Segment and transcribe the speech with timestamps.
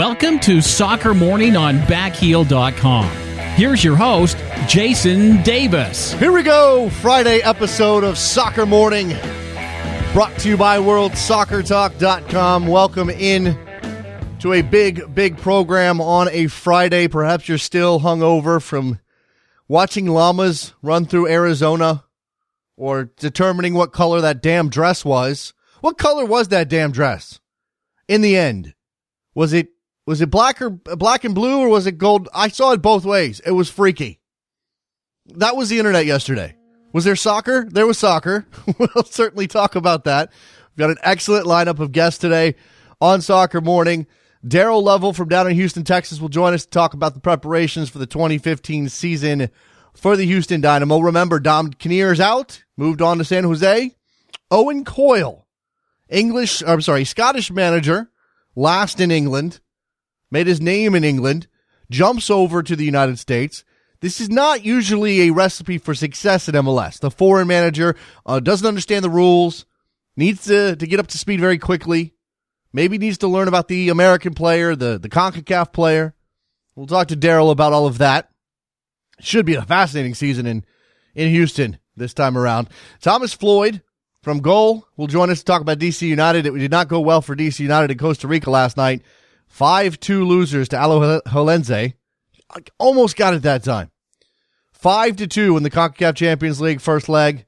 [0.00, 3.04] Welcome to Soccer Morning on Backheel.com.
[3.54, 6.14] Here's your host, Jason Davis.
[6.14, 9.10] Here we go, Friday episode of Soccer Morning,
[10.14, 12.66] brought to you by WorldSoccerTalk.com.
[12.66, 13.58] Welcome in
[14.38, 17.06] to a big, big program on a Friday.
[17.06, 19.00] Perhaps you're still hungover from
[19.68, 22.04] watching llamas run through Arizona
[22.74, 25.52] or determining what color that damn dress was.
[25.82, 27.38] What color was that damn dress
[28.08, 28.72] in the end?
[29.34, 29.68] Was it
[30.10, 32.28] was it black or black and blue or was it gold?
[32.34, 33.38] I saw it both ways.
[33.46, 34.18] It was freaky.
[35.36, 36.56] That was the internet yesterday.
[36.92, 37.68] Was there soccer?
[37.70, 38.44] There was soccer.
[38.78, 40.32] we'll certainly talk about that.
[40.70, 42.56] We've got an excellent lineup of guests today
[43.00, 44.08] on Soccer Morning.
[44.44, 47.88] Darrell Lovell from down in Houston, Texas will join us to talk about the preparations
[47.88, 49.48] for the 2015 season
[49.94, 50.98] for the Houston Dynamo.
[50.98, 53.94] Remember, Dom Kinnear's out, moved on to San Jose.
[54.50, 55.46] Owen Coyle,
[56.08, 58.10] English, I'm sorry, Scottish manager,
[58.56, 59.60] last in England,
[60.30, 61.46] made his name in England,
[61.90, 63.64] jumps over to the United States.
[64.00, 66.98] This is not usually a recipe for success in MLS.
[66.98, 69.66] The foreign manager uh, doesn't understand the rules,
[70.16, 72.14] needs to, to get up to speed very quickly,
[72.72, 76.14] maybe needs to learn about the American player, the, the CONCACAF player.
[76.74, 78.30] We'll talk to Darrell about all of that.
[79.20, 80.64] Should be a fascinating season in,
[81.14, 82.70] in Houston this time around.
[83.02, 83.82] Thomas Floyd
[84.22, 86.46] from Goal will join us to talk about DC United.
[86.46, 89.02] It did not go well for DC United in Costa Rica last night.
[89.56, 91.94] 5-2 losers to Alajuelense.
[92.78, 93.90] Almost got it that time.
[94.72, 97.44] 5 to 2 in the CONCACAF Champions League first leg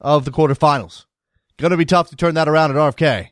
[0.00, 1.06] of the quarterfinals.
[1.56, 3.30] Going to be tough to turn that around at RFK.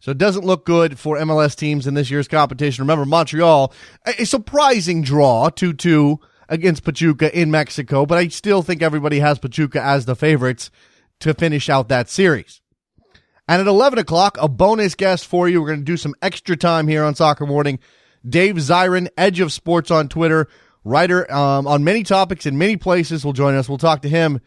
[0.00, 2.82] So it doesn't look good for MLS teams in this year's competition.
[2.82, 3.72] Remember, Montreal,
[4.06, 9.38] a surprising draw 2 2 against Pachuca in Mexico, but I still think everybody has
[9.38, 10.70] Pachuca as the favorites
[11.20, 12.61] to finish out that series.
[13.48, 15.60] And at 11 o'clock, a bonus guest for you.
[15.60, 17.78] We're going to do some extra time here on Soccer Morning.
[18.26, 20.48] Dave Zirin, Edge of Sports on Twitter,
[20.84, 23.68] writer um, on many topics in many places, will join us.
[23.68, 24.40] We'll talk to him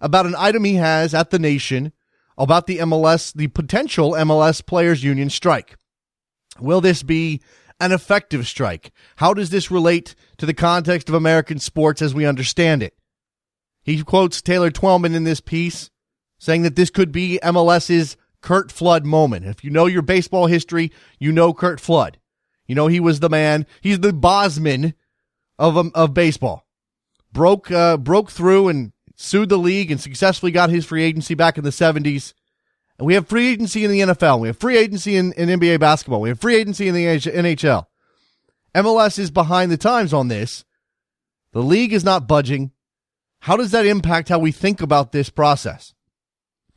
[0.00, 1.92] about an item he has at the Nation
[2.38, 5.76] about the MLS, the potential MLS Players Union strike.
[6.60, 7.40] Will this be
[7.80, 8.92] an effective strike?
[9.16, 12.94] How does this relate to the context of American sports as we understand it?
[13.82, 15.90] He quotes Taylor Twellman in this piece,
[16.38, 19.44] saying that this could be MLS's Curt Flood moment.
[19.44, 22.20] If you know your baseball history, you know Curt Flood.
[22.68, 23.66] You know he was the man.
[23.80, 24.94] He's the Bosman
[25.58, 26.64] of um, of baseball.
[27.32, 31.58] Broke uh, broke through and sued the league and successfully got his free agency back
[31.58, 32.34] in the 70s.
[33.00, 34.38] And we have free agency in the NFL.
[34.38, 36.20] We have free agency in, in NBA basketball.
[36.20, 37.86] We have free agency in the NHL.
[38.76, 40.64] MLS is behind the times on this.
[41.50, 42.70] The league is not budging.
[43.40, 45.95] How does that impact how we think about this process?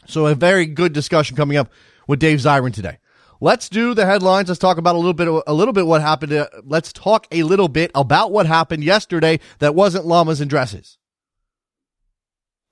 [0.09, 1.71] So a very good discussion coming up
[2.07, 2.97] with Dave Zirin today.
[3.39, 4.49] Let's do the headlines.
[4.49, 6.33] Let's talk about a little bit, a little bit what happened.
[6.33, 10.97] Uh, let's talk a little bit about what happened yesterday that wasn't llamas and dresses.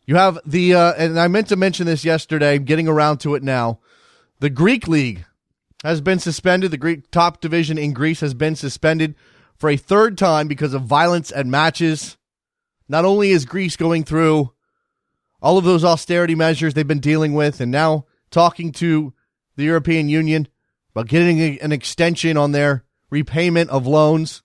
[0.05, 3.43] You have the, uh, and I meant to mention this yesterday, getting around to it
[3.43, 3.79] now.
[4.39, 5.25] The Greek League
[5.83, 6.71] has been suspended.
[6.71, 9.15] The Greek top division in Greece has been suspended
[9.55, 12.17] for a third time because of violence at matches.
[12.89, 14.53] Not only is Greece going through
[15.41, 19.13] all of those austerity measures they've been dealing with, and now talking to
[19.55, 20.47] the European Union
[20.93, 24.41] about getting an extension on their repayment of loans.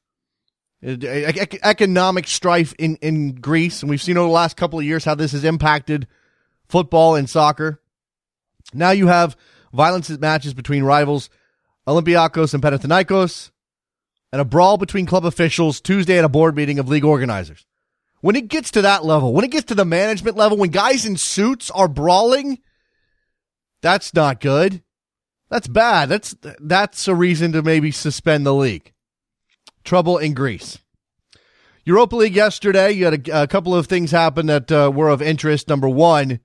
[0.82, 5.14] Economic strife in, in Greece, and we've seen over the last couple of years how
[5.14, 6.08] this has impacted
[6.68, 7.80] football and soccer.
[8.74, 9.36] Now you have
[9.72, 11.30] violence matches between rivals
[11.86, 13.50] Olympiacos and Panathinaikos,
[14.32, 17.66] and a brawl between club officials Tuesday at a board meeting of league organizers.
[18.22, 21.04] When it gets to that level, when it gets to the management level, when guys
[21.04, 22.60] in suits are brawling,
[23.82, 24.82] that's not good.
[25.50, 26.08] That's bad.
[26.08, 28.92] That's that's a reason to maybe suspend the league.
[29.84, 30.78] Trouble in Greece.
[31.84, 35.20] Europa League yesterday, you had a, a couple of things happen that uh, were of
[35.20, 35.68] interest.
[35.68, 36.38] Number one,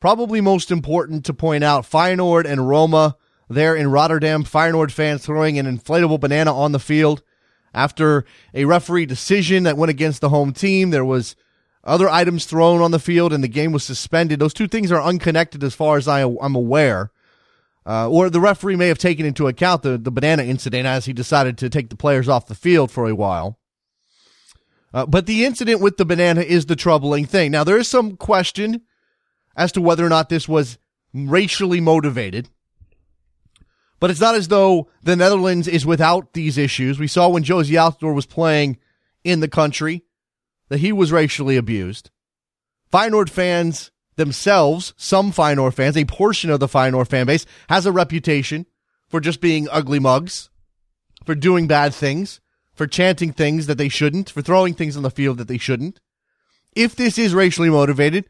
[0.00, 3.16] probably most important to point out, Feyenoord and Roma
[3.48, 4.44] there in Rotterdam.
[4.44, 7.22] Feyenoord fans throwing an inflatable banana on the field
[7.74, 8.24] after
[8.54, 10.90] a referee decision that went against the home team.
[10.90, 11.36] There was
[11.84, 14.38] other items thrown on the field and the game was suspended.
[14.38, 17.10] Those two things are unconnected as far as I, am aware.
[17.84, 21.12] Uh, or the referee may have taken into account the, the banana incident as he
[21.12, 23.58] decided to take the players off the field for a while.
[24.94, 27.50] Uh, but the incident with the banana is the troubling thing.
[27.50, 28.82] Now, there is some question
[29.56, 30.78] as to whether or not this was
[31.12, 32.48] racially motivated.
[34.02, 36.98] But it's not as though the Netherlands is without these issues.
[36.98, 38.78] We saw when Jozy Altidore was playing
[39.22, 40.02] in the country
[40.70, 42.10] that he was racially abused.
[42.92, 47.92] Feyenoord fans themselves, some Feyenoord fans, a portion of the Feyenoord fan base, has a
[47.92, 48.66] reputation
[49.08, 50.50] for just being ugly mugs.
[51.24, 52.40] for doing bad things,
[52.74, 56.00] for chanting things that they shouldn't, for throwing things on the field that they shouldn't.
[56.74, 58.24] If this is racially motivated,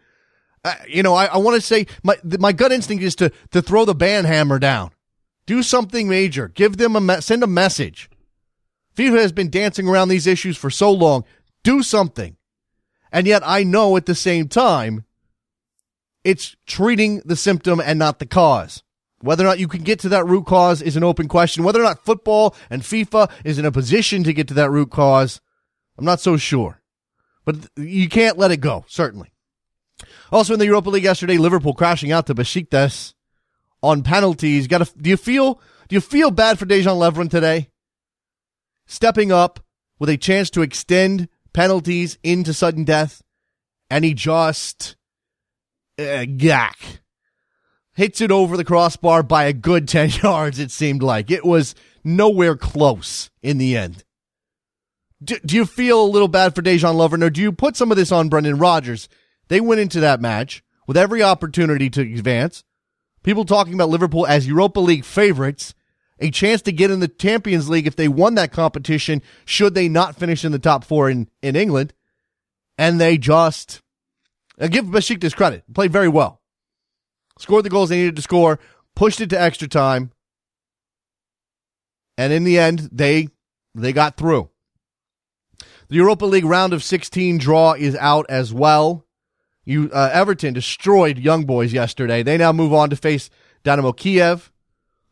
[0.65, 3.63] uh, you know, I, I want to say my my gut instinct is to to
[3.63, 4.92] throw the ban hammer down,
[5.47, 8.09] do something major, give them a me- send a message.
[8.97, 11.25] FIFA has been dancing around these issues for so long.
[11.65, 12.37] Do something,
[13.11, 15.05] and yet I know at the same time,
[16.25, 18.83] it's treating the symptom and not the cause.
[19.21, 21.63] Whether or not you can get to that root cause is an open question.
[21.63, 24.91] Whether or not football and FIFA is in a position to get to that root
[24.91, 25.41] cause,
[25.97, 26.83] I'm not so sure.
[27.45, 29.33] But you can't let it go, certainly.
[30.33, 33.15] Also in the Europa League yesterday, Liverpool crashing out to Besiktas
[33.83, 34.67] on penalties.
[34.67, 37.69] Got to, do you feel do you feel bad for Dejan Lovren today?
[38.87, 39.61] Stepping up
[39.99, 43.23] with a chance to extend penalties into sudden death,
[43.91, 44.97] and he just
[45.99, 47.03] uh, gack
[47.95, 51.31] hits it over the crossbar by a good 10 yards, it seemed like.
[51.31, 51.75] It was
[52.05, 54.05] nowhere close in the end.
[55.23, 57.91] Do, do you feel a little bad for Dejan Lovren, or do you put some
[57.91, 59.09] of this on Brendan Rodgers?
[59.49, 62.65] They went into that match with every opportunity to advance.
[63.23, 65.75] People talking about Liverpool as Europa League favorites,
[66.19, 69.89] a chance to get in the Champions League if they won that competition, should they
[69.89, 71.93] not finish in the top four in, in England.
[72.79, 73.81] And they just,
[74.59, 76.43] I give Besiktas credit, played very well
[77.43, 78.59] scored the goals they needed to score,
[78.95, 80.13] pushed it to extra time,
[82.17, 83.29] and in the end, they
[83.75, 84.51] they got through.
[85.89, 89.05] The Europa League round of 16 draw is out as well.
[89.65, 92.23] You uh, Everton destroyed Young Boys yesterday.
[92.23, 93.31] They now move on to face
[93.63, 94.51] Dynamo Kiev.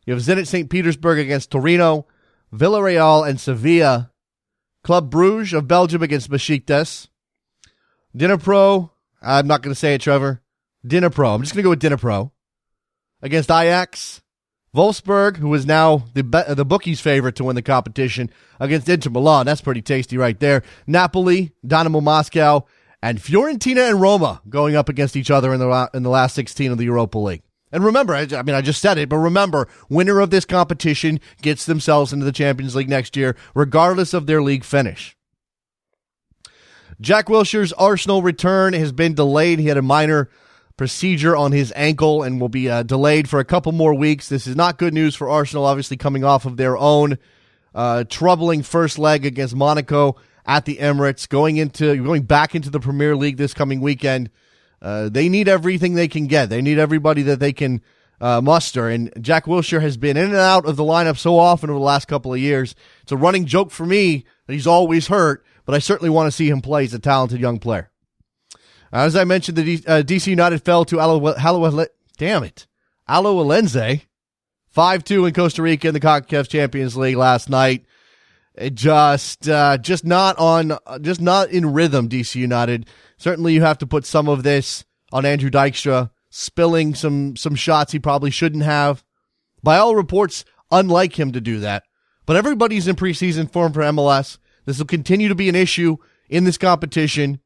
[0.07, 0.69] You have Zenit St.
[0.69, 2.07] Petersburg against Torino,
[2.53, 4.11] Villarreal and Sevilla,
[4.83, 7.09] Club Bruges of Belgium against Besiktas,
[8.17, 8.91] Dnipro.
[9.23, 10.43] I'm not going to say it, Trevor.
[10.85, 11.35] Dnipro.
[11.35, 12.33] I'm just going to go with Dnipro
[13.23, 14.23] against Ajax.
[14.75, 18.31] Wolfsburg, who is now the be- the bookie's favorite to win the competition
[18.61, 19.45] against Inter Milan.
[19.45, 20.63] That's pretty tasty right there.
[20.87, 22.67] Napoli, Dynamo Moscow,
[23.03, 26.73] and Fiorentina and Roma going up against each other in the in the last 16
[26.73, 27.43] of the Europa League.
[27.73, 31.21] And remember, I, I mean, I just said it, but remember, winner of this competition
[31.41, 35.17] gets themselves into the Champions League next year, regardless of their league finish.
[37.01, 39.59] Jack Wilshere's Arsenal return has been delayed.
[39.59, 40.29] He had a minor
[40.77, 44.29] procedure on his ankle and will be uh, delayed for a couple more weeks.
[44.29, 47.19] This is not good news for Arsenal, obviously coming off of their own
[47.75, 50.17] uh, troubling first leg against Monaco
[50.51, 54.31] at the Emirates, going into going back into the Premier League this coming weekend.
[54.83, 56.51] Uh, they need everything they can get.
[56.51, 57.81] They need everybody that they can
[58.21, 58.89] uh, muster.
[58.89, 61.85] And Jack Wilshere has been in and out of the lineup so often over the
[61.85, 62.75] last couple of years.
[63.03, 66.33] It's a running joke for me that he's always hurt, but I certainly want to
[66.33, 66.83] see him play.
[66.83, 67.89] He's a talented young player.
[68.93, 71.87] As I mentioned, the D- uh, DC United fell to Alo,
[72.19, 72.67] damn it,
[73.09, 74.03] Alajuelense,
[74.77, 77.85] 5-2 in Costa Rica in the CONCACAF Champions League last night.
[78.61, 82.87] It just, uh, just not on, just not in rhythm, DC United.
[83.17, 87.93] Certainly you have to put some of this on Andrew Dykstra, spilling some, some shots
[87.93, 89.03] he probably shouldn't have.
[89.63, 91.85] By all reports, unlike him to do that.
[92.27, 94.39] But everybody's in preseason form for MLS.
[94.67, 95.97] This will continue to be an issue
[96.29, 97.41] in this competition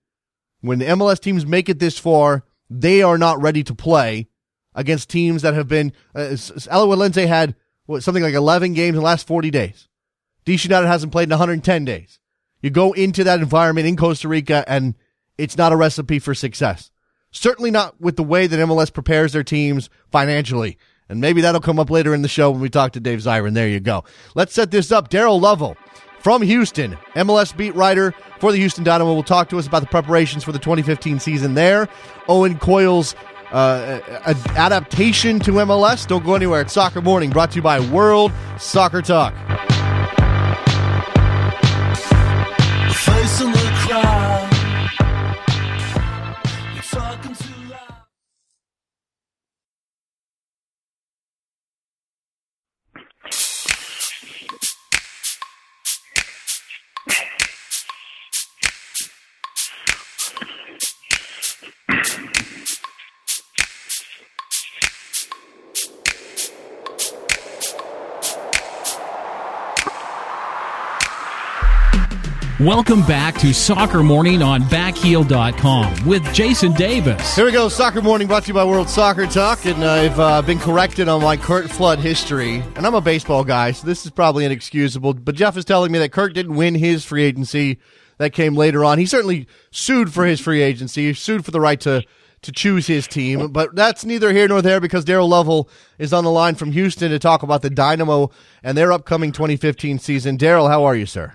[0.65, 4.29] when the MLS teams make it this far, they are not ready to play
[4.75, 5.93] against teams that have been.
[6.15, 7.55] Uh, Alajuelense had
[7.85, 9.89] what, something like 11 games in the last 40 days.
[10.47, 12.19] DC United hasn't played in 110 days.
[12.61, 14.95] You go into that environment in Costa Rica, and
[15.37, 16.91] it's not a recipe for success.
[17.31, 20.79] Certainly not with the way that MLS prepares their teams financially.
[21.09, 23.55] And maybe that'll come up later in the show when we talk to Dave Zirin.
[23.55, 24.05] There you go.
[24.35, 25.09] Let's set this up.
[25.11, 25.77] Darrell Lovell
[26.21, 29.87] from Houston, MLS beat writer for the Houston Dynamo, will talk to us about the
[29.87, 31.89] preparations for the 2015 season there.
[32.29, 33.15] Owen Coyle's
[33.53, 34.01] uh,
[34.57, 36.07] adaptation to MLS.
[36.07, 36.63] Don't go anywhere.
[36.63, 39.35] It's Soccer Morning, brought to you by World Soccer Talk.
[43.05, 44.49] Facing the crowd.
[46.75, 48.07] You're talking too loud.
[72.61, 77.35] Welcome back to Soccer Morning on backheel.com with Jason Davis.
[77.35, 79.67] Here we go, Soccer Morning brought to you by World Soccer Talk.
[79.67, 82.63] And I've uh, been corrected on my Curt Flood history.
[82.77, 85.15] And I'm a baseball guy, so this is probably inexcusable.
[85.15, 87.81] But Jeff is telling me that Curt didn't win his free agency
[88.19, 89.01] that came later on.
[89.01, 92.05] He certainly sued for his free agency, he sued for the right to
[92.43, 93.49] to choose his team.
[93.51, 95.69] But that's neither here nor there because Darrell Lovell
[95.99, 98.31] is on the line from Houston to talk about the Dynamo
[98.63, 100.37] and their upcoming 2015 season.
[100.37, 101.35] Darrell, how are you, sir?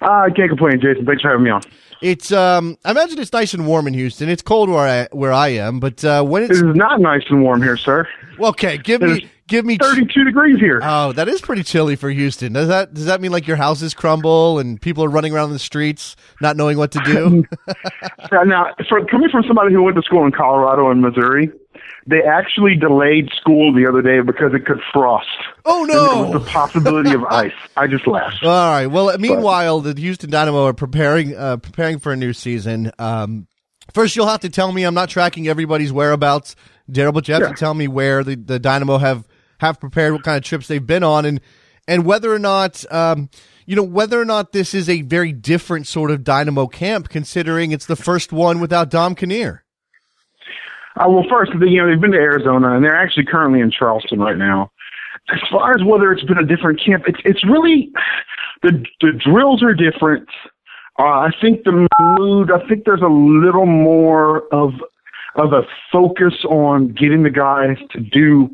[0.00, 1.04] Uh, I can't complain, Jason.
[1.06, 1.62] Thanks for having me on.
[2.00, 4.28] It's um, I imagine it's nice and warm in Houston.
[4.28, 7.24] It's cold where I where I am, but uh, when it's It is not nice
[7.28, 8.06] and warm here, sir.
[8.38, 9.76] okay, give me give me.
[9.78, 10.80] 32 degrees here.
[10.80, 12.52] Oh, that is pretty chilly for Houston.
[12.52, 15.58] Does that does that mean like your houses crumble and people are running around the
[15.58, 17.44] streets not knowing what to do?
[18.30, 21.50] Now, for, coming from somebody who went to school in Colorado and Missouri,
[22.06, 25.26] they actually delayed school the other day because it could frost.
[25.64, 26.38] oh And there was no!
[26.38, 27.52] the possibility of ice.
[27.76, 28.42] I just laughed.
[28.42, 28.86] All right.
[28.86, 32.90] Well, meanwhile, the Houston Dynamo are preparing uh, preparing for a new season.
[32.98, 33.46] Um,
[33.92, 34.84] first, you'll have to tell me.
[34.84, 36.56] I'm not tracking everybody's whereabouts,
[36.90, 37.48] Darrell, but you have Yeah.
[37.48, 39.26] to tell me where the, the Dynamo have
[39.60, 41.40] have prepared, what kind of trips they've been on, and
[41.86, 43.28] and whether or not um,
[43.66, 47.72] you know whether or not this is a very different sort of Dynamo camp, considering
[47.72, 49.64] it's the first one without Dom Kinnear.
[50.98, 54.18] Uh, well, first, you know, they've been to Arizona, and they're actually currently in Charleston
[54.18, 54.70] right now.
[55.30, 57.90] As far as whether it's been a different camp, it's it's really
[58.62, 60.28] the the drills are different.
[60.98, 62.50] Uh, I think the mood.
[62.50, 64.72] I think there's a little more of
[65.36, 65.62] of a
[65.92, 68.48] focus on getting the guys to do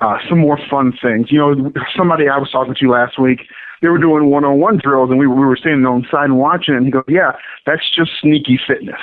[0.00, 1.30] uh, some more fun things.
[1.30, 3.40] You know, somebody I was talking to last week,
[3.80, 6.74] they were doing one-on-one drills, and we we were standing on the side and watching.
[6.74, 7.32] And he goes, "Yeah,
[7.64, 9.00] that's just sneaky fitness."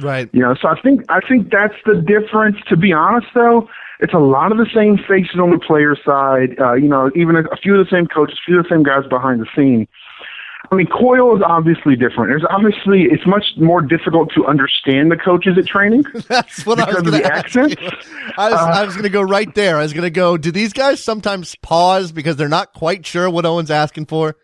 [0.00, 0.28] Right.
[0.32, 2.56] You know, so I think I think that's the difference.
[2.68, 3.68] To be honest, though,
[4.00, 6.58] it's a lot of the same faces on the player side.
[6.60, 8.70] Uh, you know, even a, a few of the same coaches, a few of the
[8.70, 9.88] same guys behind the scene.
[10.70, 12.30] I mean, Coyle is obviously different.
[12.30, 16.04] There's obviously it's much more difficult to understand the coaches at training.
[16.28, 17.76] That's what I was going to accents?
[18.36, 19.78] I was, I was going to go right there.
[19.78, 20.36] I was going to go.
[20.36, 24.36] Do these guys sometimes pause because they're not quite sure what Owen's asking for?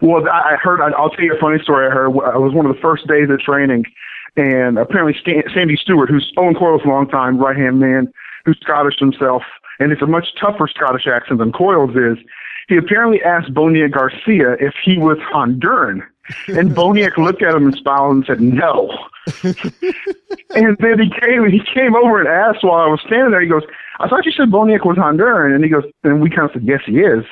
[0.00, 0.80] Well, I I heard.
[0.80, 1.86] I'll tell you a funny story.
[1.86, 2.08] I heard.
[2.08, 3.84] It was one of the first days of training,
[4.36, 8.12] and apparently Stan, Sandy Stewart, who's Owen Coyle's longtime right hand man,
[8.44, 9.42] who's Scottish himself,
[9.78, 12.24] and it's a much tougher Scottish accent than Coyle's is.
[12.68, 16.02] He apparently asked Boniek Garcia if he was Honduran,
[16.48, 18.90] and Boniek looked at him and smiled and said no.
[19.44, 21.46] and then he came.
[21.48, 23.40] He came over and asked while I was standing there.
[23.40, 23.62] He goes,
[24.00, 26.64] "I thought you said Boniek was Honduran," and he goes, and we kind of said,
[26.64, 27.24] "Yes, he is."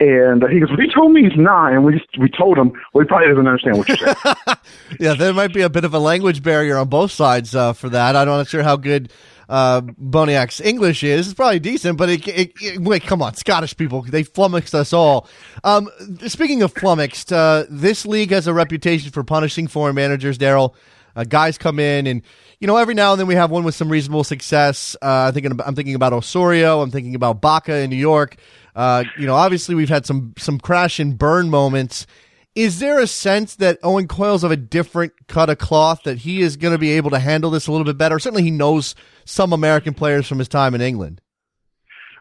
[0.00, 1.32] And he goes, he told me he's.
[1.36, 4.16] And we just, we told him, well, he probably doesn't understand what you're saying.
[5.00, 7.88] Yeah, there might be a bit of a language barrier on both sides uh, for
[7.90, 8.16] that.
[8.16, 9.12] I'm not sure how good
[9.48, 11.26] uh, Boniek's English is.
[11.28, 14.92] It's probably decent, but it, it, it- wait, come on, Scottish people, they flummoxed us
[14.92, 15.28] all.
[15.62, 15.88] Um,
[16.26, 20.38] speaking of flummoxed, uh, this league has a reputation for punishing foreign managers.
[20.38, 20.74] Darrell,
[21.16, 22.22] uh, guys come in and
[22.58, 24.96] you know every now and then we have one with some reasonable success.
[25.02, 26.80] Uh, I'm thinking, I'm thinking about Osorio.
[26.80, 28.36] I'm thinking about Backe in New York.
[28.74, 32.06] Uh, you know, obviously we've had some some crash and burn moments.
[32.54, 36.40] Is there a sense that Owen Coyle's of a different cut of cloth that he
[36.40, 38.18] is going to be able to handle this a little bit better?
[38.18, 41.20] Certainly, he knows some American players from his time in England.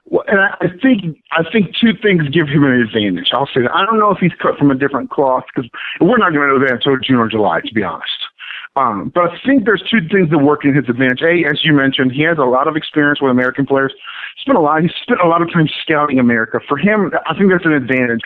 [0.06, 3.30] Well, and I think I think two things give him an advantage.
[3.32, 3.74] I'll say that.
[3.74, 5.70] I don't know if he's cut from a different cloth because
[6.02, 8.12] we're not going to know that until June or July, to be honest.
[8.76, 11.22] Um, but I think there's two things that work in his advantage.
[11.22, 13.94] A, as you mentioned, he has a lot of experience with American players.
[14.40, 14.82] Spent a lot.
[14.82, 16.60] He spent a lot of time scouting America.
[16.68, 18.22] For him, I think that's an advantage.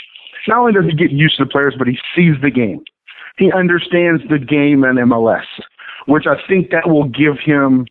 [0.47, 2.83] Not only does he get used to the players, but he sees the game.
[3.37, 5.45] He understands the game and MLS,
[6.07, 7.85] which I think that will give him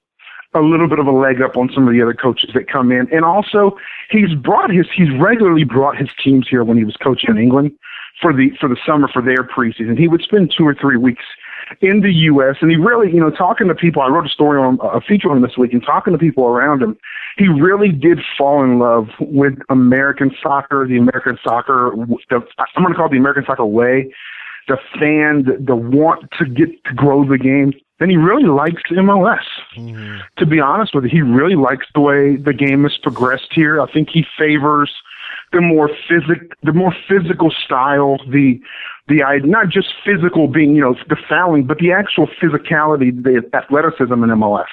[0.55, 2.91] a little bit of a leg up on some of the other coaches that come
[2.91, 3.07] in.
[3.13, 3.77] And also,
[4.11, 7.73] he's brought his he's regularly brought his teams here when he was coaching in England
[8.21, 9.99] for the for the summer for their preseason.
[9.99, 11.25] He would spend two or three weeks
[11.81, 12.57] in the U.S.
[12.61, 14.03] and he really, you know, talking to people.
[14.03, 16.45] I wrote a story on a feature on him this week, and talking to people
[16.45, 16.97] around him,
[17.37, 21.93] he really did fall in love with American soccer, the American soccer.
[22.31, 22.37] The,
[22.77, 24.13] I'm going to call it the American soccer way
[24.69, 27.73] the fan, the, the want to get to grow the game.
[27.99, 29.45] Then he really likes MLS.
[29.77, 30.19] Mm-hmm.
[30.37, 33.81] To be honest with you, he really likes the way the game has progressed here.
[33.81, 34.93] I think he favors
[35.53, 38.61] the more physic, the more physical style, the
[39.09, 44.13] the not just physical being you know the fouling, but the actual physicality, the athleticism
[44.13, 44.67] in MLS.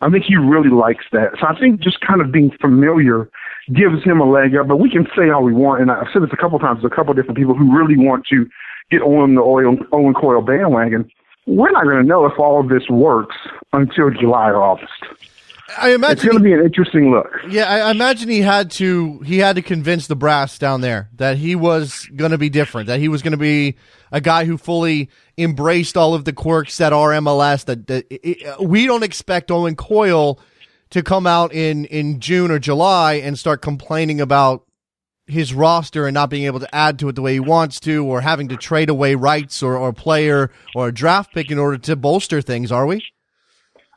[0.00, 1.30] I think he really likes that.
[1.40, 3.28] So I think just kind of being familiar
[3.72, 4.68] gives him a leg up.
[4.68, 6.86] But we can say all we want, and I've said this a couple times to
[6.86, 8.46] a couple different people who really want to
[8.90, 9.42] get on the
[9.92, 11.10] Owen Coyle bandwagon.
[11.46, 13.36] We're not going to know if all of this works
[13.72, 14.92] until July or August.
[15.78, 17.30] I imagine It's going to be an interesting look.
[17.48, 21.08] yeah, I I imagine he had to he had to convince the brass down there
[21.16, 23.76] that he was going to be different, that he was going to be
[24.12, 27.64] a guy who fully embraced all of the quirks that are MLS.
[27.64, 30.38] That, that it, we don't expect Owen Coyle
[30.90, 34.66] to come out in in June or July and start complaining about
[35.26, 38.04] his roster and not being able to add to it the way he wants to,
[38.04, 41.58] or having to trade away rights or or a player or a draft pick in
[41.58, 42.70] order to bolster things.
[42.70, 43.02] Are we?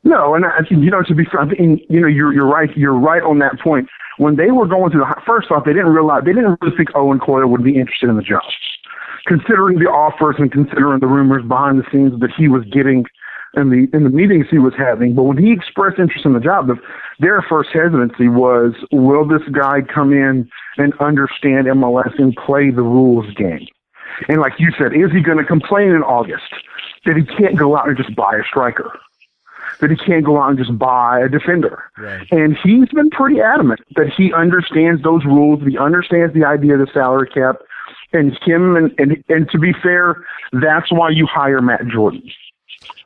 [0.07, 2.69] No, and I, you know, to be fair, I mean, you know, you're you're right.
[2.77, 3.89] You're right on that point.
[4.17, 6.95] When they were going through the first off, they didn't realize they didn't really think
[6.95, 8.41] Owen Coyle would be interested in the job,
[9.27, 13.03] considering the offers and considering the rumors behind the scenes that he was getting
[13.55, 15.13] in the in the meetings he was having.
[15.13, 16.77] But when he expressed interest in the job, the,
[17.19, 22.81] their first hesitancy was, will this guy come in and understand MLS and play the
[22.81, 23.67] rules game?
[24.29, 26.47] And like you said, is he going to complain in August
[27.05, 28.97] that he can't go out and just buy a striker?
[29.79, 31.83] That he can't go out and just buy a defender.
[31.97, 32.27] Right.
[32.31, 36.79] And he's been pretty adamant that he understands those rules, he understands the idea of
[36.79, 37.57] the salary cap,
[38.13, 42.23] and him and, and and to be fair, that's why you hire Matt Jordan.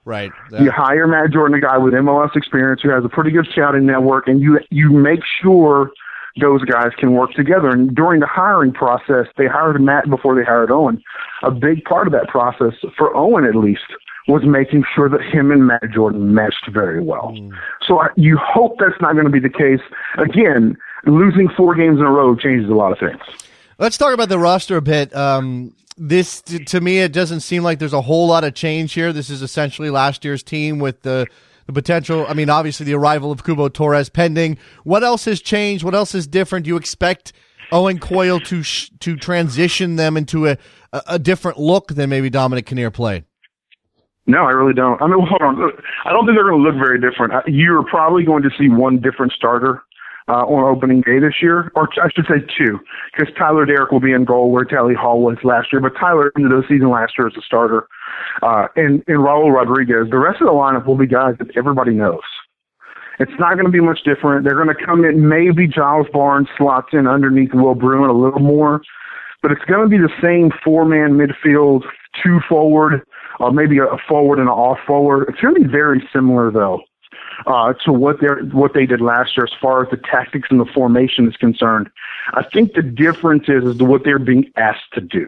[0.04, 0.32] Right.
[0.52, 3.86] You hire Matt Jordan, a guy with MLS experience who has a pretty good scouting
[3.86, 5.92] network, and you you make sure
[6.40, 7.70] those guys can work together.
[7.70, 11.04] And during the hiring process, they hired Matt before they hired Owen.
[11.44, 13.84] A big part of that process, for Owen at least,
[14.32, 17.34] was making sure that him and Matt Jordan meshed very well.
[17.36, 17.52] Mm.
[17.88, 19.82] So I, you hope that's not going to be the case.
[20.18, 23.22] Again, losing four games in a row changes a lot of things.
[23.78, 25.16] Let's talk about the roster a bit.
[25.16, 29.12] Um, this to me, it doesn't seem like there's a whole lot of change here.
[29.12, 31.28] This is essentially last year's team with the
[31.68, 32.26] the potential.
[32.28, 34.58] I mean, obviously the arrival of Cubo Torres pending.
[34.84, 35.84] What else has changed?
[35.84, 36.66] What else is different?
[36.66, 37.34] Do you expect
[37.72, 40.58] Owen Coyle to sh- to transition them into a,
[40.94, 43.26] a, a different look than maybe Dominic Kinnear played?
[44.28, 45.02] No, I really don't.
[45.02, 45.72] I mean, hold on.
[46.06, 47.34] I don't think they're going to look very different.
[47.48, 49.84] You're probably going to see one different starter
[50.28, 52.80] uh, on opening day this year, or I should say two,
[53.12, 55.82] because Tyler Deric will be in goal where Tally Hall was last year.
[55.82, 57.88] But Tyler ended the season last year as a starter,
[58.44, 60.10] uh, and and Raul Rodriguez.
[60.10, 62.22] The rest of the lineup will be guys that everybody knows.
[63.20, 64.46] It's not going to be much different.
[64.46, 65.28] They're going to come in.
[65.28, 68.82] Maybe Giles Barnes slots in underneath Will Bruin a little more,
[69.42, 71.84] but it's going to be the same four-man midfield,
[72.24, 73.02] two forward,
[73.40, 75.28] or maybe a forward and an off forward.
[75.30, 76.82] It's going to be very similar though
[77.48, 80.60] uh, to what they what they did last year as far as the tactics and
[80.60, 81.90] the formation is concerned.
[82.34, 85.28] I think the difference is, is what they're being asked to do.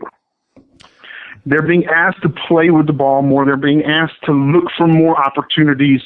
[1.46, 3.46] They're being asked to play with the ball more.
[3.46, 6.02] They're being asked to look for more opportunities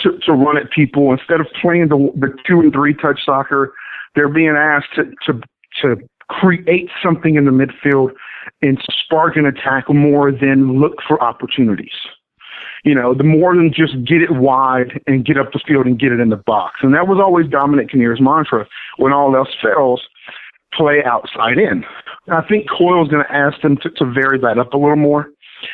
[0.00, 3.74] to, to run at people instead of playing the, the two and three touch soccer.
[4.14, 5.40] They're being asked to, to,
[5.82, 5.96] to
[6.30, 8.10] create something in the midfield
[8.62, 11.92] and spark an attack more than look for opportunities
[12.84, 15.98] you know, the more than just get it wide and get up the field and
[15.98, 16.80] get it in the box.
[16.82, 18.66] And that was always Dominic Kinnear's mantra.
[18.96, 20.02] When all else fails,
[20.72, 21.84] play outside in.
[22.28, 25.28] I think Coyle's going to ask them to, to vary that up a little more.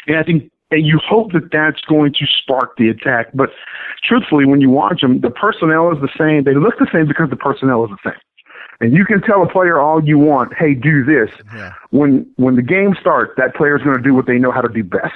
[0.07, 3.29] And I think and you hope that that's going to spark the attack.
[3.33, 3.51] But
[4.03, 6.43] truthfully, when you watch them, the personnel is the same.
[6.43, 8.21] They look the same because the personnel is the same.
[8.81, 11.31] And you can tell a player all you want, hey, do this.
[11.55, 11.73] Yeah.
[11.91, 14.61] When when the game starts, that player is going to do what they know how
[14.61, 15.15] to do best.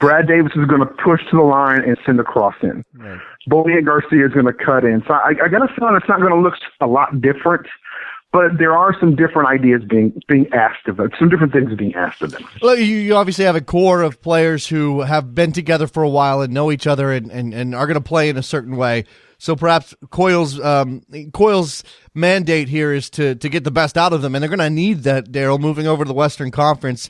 [0.00, 2.84] Brad Davis is going to push to the line and send a cross in.
[2.94, 3.20] Right.
[3.50, 5.02] Boniek Garcia is going to cut in.
[5.06, 7.66] So I, I got a feeling it's not going to look a lot different,
[8.32, 11.10] but there are some different ideas being being asked of them.
[11.18, 12.46] Some different things being asked of them.
[12.62, 16.08] Well, you, you obviously have a core of players who have been together for a
[16.08, 18.76] while and know each other and, and, and are going to play in a certain
[18.76, 19.04] way.
[19.38, 24.22] So perhaps Coyle's um, Coyle's mandate here is to to get the best out of
[24.22, 25.30] them, and they're going to need that.
[25.30, 27.08] Darrell moving over to the Western Conference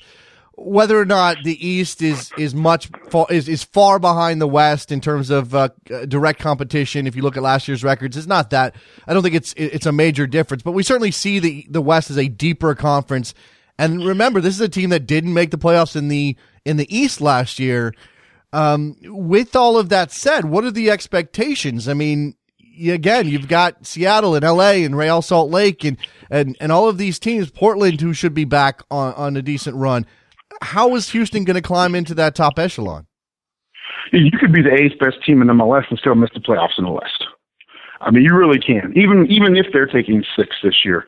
[0.58, 4.90] whether or not the East is is much far, is is far behind the West
[4.90, 5.68] in terms of uh,
[6.08, 7.06] direct competition.
[7.06, 8.74] If you look at last year's records, it's not that.
[9.06, 12.10] I don't think it's it's a major difference, but we certainly see the the West
[12.10, 13.34] as a deeper conference.
[13.78, 16.94] And remember, this is a team that didn't make the playoffs in the in the
[16.94, 17.94] East last year.
[18.52, 21.88] Um, with all of that said, what are the expectations?
[21.88, 22.34] I mean,
[22.88, 25.98] again, you've got Seattle and LA and Real Salt Lake and,
[26.30, 29.76] and, and all of these teams, Portland, who should be back on, on a decent
[29.76, 30.06] run
[30.62, 33.06] how is Houston going to climb into that top echelon?
[34.12, 36.84] You could be the eighth best team in MLS and still miss the playoffs in
[36.84, 37.24] the West.
[38.00, 38.92] I mean, you really can.
[38.96, 41.06] Even even if they're taking six this year,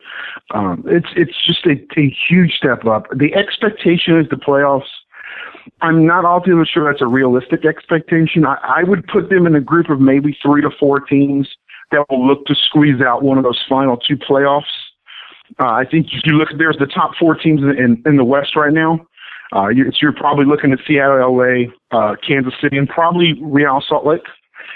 [0.53, 3.07] um, it's it's just a, a huge step up.
[3.15, 4.89] The expectation is the playoffs.
[5.81, 8.45] I'm not altogether sure that's a realistic expectation.
[8.45, 11.47] I, I would put them in a group of maybe three to four teams
[11.91, 14.63] that will look to squeeze out one of those final two playoffs.
[15.59, 18.55] Uh, I think if you look, there's the top four teams in, in, the West
[18.55, 19.05] right now.
[19.53, 24.05] Uh, you're, you're probably looking at Seattle, LA, uh, Kansas City, and probably Real Salt
[24.05, 24.21] Lake.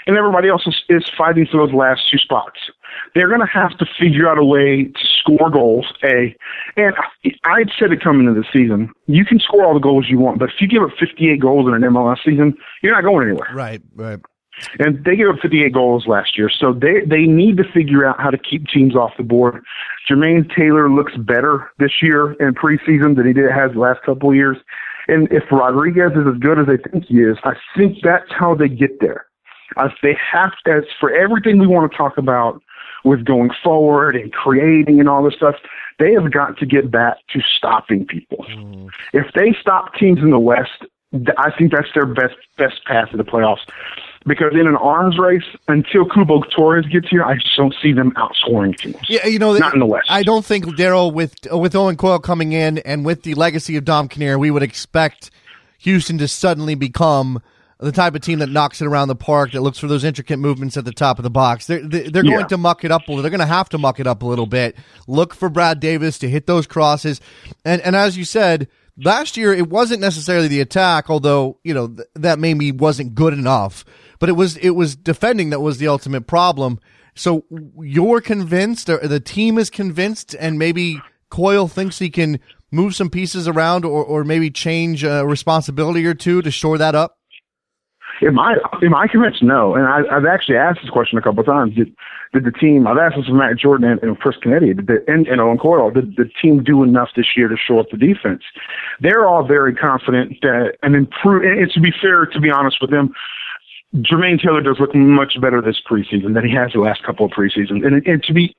[0.06, 2.58] And everybody else is, is fighting for those last two spots.
[3.14, 5.92] They're going to have to figure out a way to score goals.
[6.04, 6.34] A,
[6.76, 6.94] and
[7.44, 8.92] I'd said it coming into the season.
[9.06, 11.66] You can score all the goals you want, but if you give up 58 goals
[11.68, 13.50] in an MLS season, you're not going anywhere.
[13.54, 14.20] Right, right.
[14.78, 18.18] And they gave up 58 goals last year, so they they need to figure out
[18.18, 19.62] how to keep teams off the board.
[20.08, 24.30] Jermaine Taylor looks better this year in preseason than he did has the last couple
[24.30, 24.56] of years.
[25.08, 28.54] And if Rodriguez is as good as they think he is, I think that's how
[28.54, 29.25] they get there.
[29.76, 32.62] Uh, they have to, as for everything we want to talk about
[33.04, 35.54] with going forward and creating and all this stuff,
[35.98, 38.44] they have got to get back to stopping people.
[38.50, 38.88] Mm.
[39.12, 40.84] If they stop teams in the West,
[41.38, 43.60] I think that's their best best path to the playoffs.
[44.26, 48.10] Because in an arms race, until Cubo Torres gets here, I just don't see them
[48.16, 48.96] outscoring teams.
[49.08, 50.08] Yeah, you know, not in the West.
[50.10, 53.84] I don't think Darrell with with Owen Coyle coming in and with the legacy of
[53.84, 55.30] Dom Kinnear, we would expect
[55.78, 57.40] Houston to suddenly become
[57.78, 60.38] the type of team that knocks it around the park, that looks for those intricate
[60.38, 61.66] movements at the top of the box.
[61.66, 62.46] They're, they're going yeah.
[62.46, 63.02] to muck it up.
[63.06, 64.76] They're going to have to muck it up a little bit.
[65.06, 67.20] Look for Brad Davis to hit those crosses.
[67.64, 71.88] And, and as you said, last year it wasn't necessarily the attack, although, you know,
[71.88, 73.84] th- that maybe wasn't good enough,
[74.18, 76.80] but it was, it was defending that was the ultimate problem.
[77.14, 77.44] So
[77.80, 83.10] you're convinced or the team is convinced and maybe Coyle thinks he can move some
[83.10, 87.18] pieces around or, or maybe change a responsibility or two to shore that up?
[88.22, 89.42] Am my am my convinced?
[89.42, 91.74] No, and I, have actually asked this question a couple of times.
[91.74, 91.94] Did,
[92.32, 92.86] did the team?
[92.86, 94.74] I've asked this of Matt Jordan and, and Chris Canetti.
[94.74, 95.90] Did the, and, and Owen Coyle.
[95.90, 98.42] Did the team do enough this year to show up the defense?
[99.00, 101.42] They're all very confident that and improve.
[101.44, 103.12] And to be fair, to be honest with them,
[103.96, 107.32] Jermaine Taylor does look much better this preseason than he has the last couple of
[107.32, 107.86] preseasons.
[107.86, 108.56] And, and to be,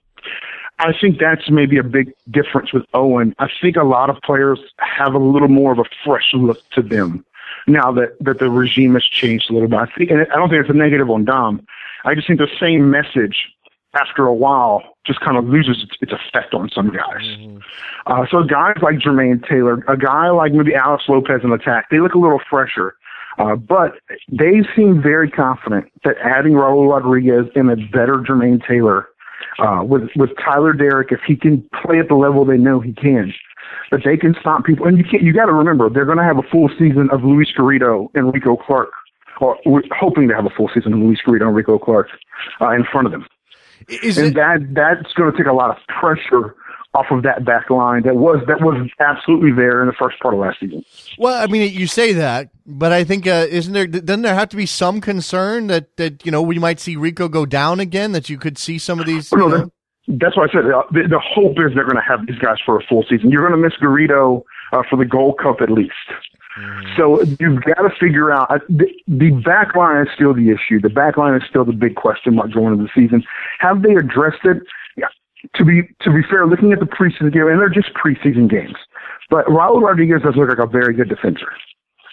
[0.80, 3.36] I think that's maybe a big difference with Owen.
[3.40, 6.82] I think a lot of players have a little more of a fresh look to
[6.82, 7.26] them
[7.68, 9.80] now that, that the regime has changed a little bit.
[9.80, 11.66] I think, and I don't think it's a negative on Dom.
[12.06, 13.36] I just think the same message
[13.94, 17.24] after a while just kind of loses its, its effect on some guys.
[17.24, 17.58] Mm-hmm.
[18.06, 21.90] Uh, so guys like Jermaine Taylor, a guy like maybe Alex Lopez in the attack,
[21.90, 22.96] they look a little fresher.
[23.38, 24.00] Uh, but
[24.32, 29.10] they seem very confident that adding Raul Rodriguez and a better Jermaine Taylor,
[29.60, 32.94] uh, with with Tyler Deric, if he can play at the level they know he
[32.94, 33.32] can,
[33.92, 34.88] that they can stop people.
[34.88, 37.24] And you can't, you got to remember, they're going to have a full season of
[37.24, 38.90] Luis Garrido and Rico Clark,
[39.40, 42.10] or we're hoping to have a full season of Luis Garrido and Rico Clark
[42.62, 43.26] uh, in front of them.
[43.90, 46.56] Is and it, that that's going to take a lot of pressure
[46.94, 50.34] off of that back line that was that was absolutely there in the first part
[50.34, 50.84] of last season.
[51.18, 54.50] Well, I mean, you say that, but I think uh, isn't there doesn't there have
[54.50, 58.14] to be some concern that that you know we might see Rico go down again?
[58.14, 59.32] That you could see some of these.
[59.32, 59.72] Oh, no,
[60.08, 62.58] that's why I said uh, the, the hope is they're going to have these guys
[62.66, 63.30] for a full season.
[63.30, 65.94] You're going to miss Garrido uh, for the Gold Cup at least.
[66.58, 66.96] Mm-hmm.
[66.98, 70.80] So you've got to figure out uh, the, the back line is still the issue.
[70.80, 73.24] The back line is still the big question mark going into the season.
[73.60, 74.64] Have they addressed it?
[74.96, 75.08] Yeah.
[75.56, 78.76] To be to be fair, looking at the preseason game, and they're just preseason games,
[79.30, 81.52] but Raul Rodriguez does look like a very good defender.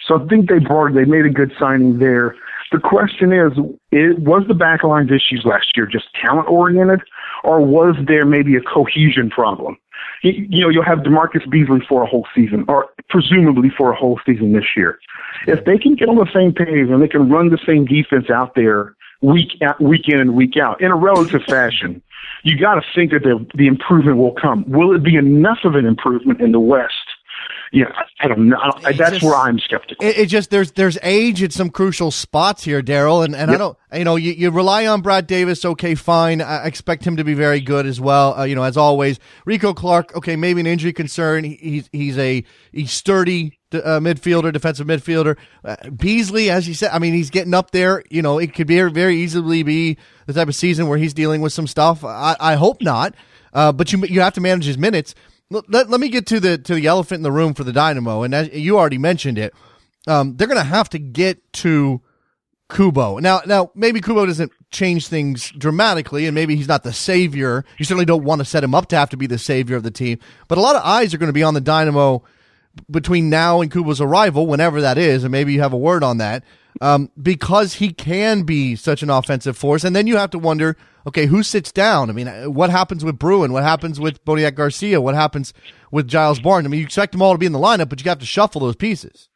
[0.07, 2.35] So I think they brought they made a good signing there.
[2.71, 3.51] The question is,
[3.91, 7.01] it, was the backline's issues last year just talent oriented,
[7.43, 9.77] or was there maybe a cohesion problem?
[10.23, 13.95] You, you know, you'll have DaMarcus Beasley for a whole season, or presumably for a
[13.95, 14.99] whole season this year.
[15.47, 18.29] If they can get on the same page and they can run the same defense
[18.29, 22.01] out there week out, week in and week out in a relative fashion,
[22.43, 24.65] you got to think that the the improvement will come.
[24.67, 26.93] Will it be enough of an improvement in the West
[27.71, 27.85] yeah,
[28.19, 28.57] I don't know.
[28.57, 30.05] I don't, that's just, where I'm skeptical.
[30.05, 33.55] It, it, just there's there's age at some crucial spots here, Darrell, and, and yep.
[33.55, 35.65] I don't you know you, you rely on Brad Davis.
[35.65, 36.41] Okay, fine.
[36.41, 38.37] I expect him to be very good as well.
[38.37, 40.15] Uh, you know, as always, Rico Clark.
[40.15, 41.43] Okay, maybe an injury concern.
[41.43, 45.37] He, he's he's a he's sturdy uh, midfielder, defensive midfielder.
[45.63, 48.03] Uh, Beasley, as you said, I mean, he's getting up there.
[48.09, 49.97] You know, it could be very easily be
[50.27, 52.03] the type of season where he's dealing with some stuff.
[52.03, 53.15] I, I hope not,
[53.53, 55.15] uh, but you you have to manage his minutes
[55.49, 58.23] let, let me get to the to the elephant in the room for the Dynamo,
[58.23, 59.53] and as you already mentioned it,
[60.07, 62.01] um, they're going to have to get to
[62.69, 63.21] Cubo.
[63.21, 67.63] Now, now maybe Cubo doesn't change things dramatically, and maybe he's not the savior.
[67.77, 69.83] You certainly don't want to set him up to have to be the savior of
[69.83, 70.19] the team.
[70.47, 72.23] But a lot of eyes are going to be on the Dynamo
[72.89, 76.17] between now and Cubo's arrival, whenever that is, and maybe you have a word on
[76.17, 76.43] that,
[76.81, 79.83] um, because he can be such an offensive force.
[79.83, 82.09] And then you have to wonder okay, who sits down?
[82.09, 83.53] I mean, uh, what happens with Bruin?
[83.53, 84.99] What happens with Boniek Garcia?
[84.99, 85.53] What happens
[85.91, 86.65] with Giles Barnes?
[86.65, 88.25] I mean, you expect them all to be in the lineup, but you have to
[88.25, 89.29] shuffle those pieces.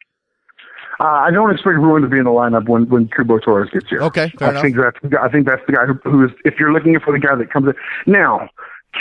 [0.99, 3.88] Uh, I don't expect Bruin to be in the lineup when when Cubo Torres gets
[3.88, 4.02] here.
[4.02, 4.62] Okay, I enough.
[4.62, 6.32] think that's I think that's the guy who, who is.
[6.43, 8.49] If you're looking for the guy that comes in now,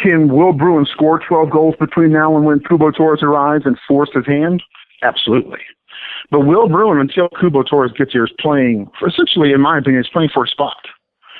[0.01, 4.11] can Will Bruin score 12 goals between now and when Cubo Torres arrives and force
[4.15, 4.63] his hand?
[5.03, 5.59] Absolutely.
[6.31, 10.03] But Will Bruin, until Cubo Torres gets here, is playing, for, essentially, in my opinion,
[10.03, 10.77] is playing for a spot.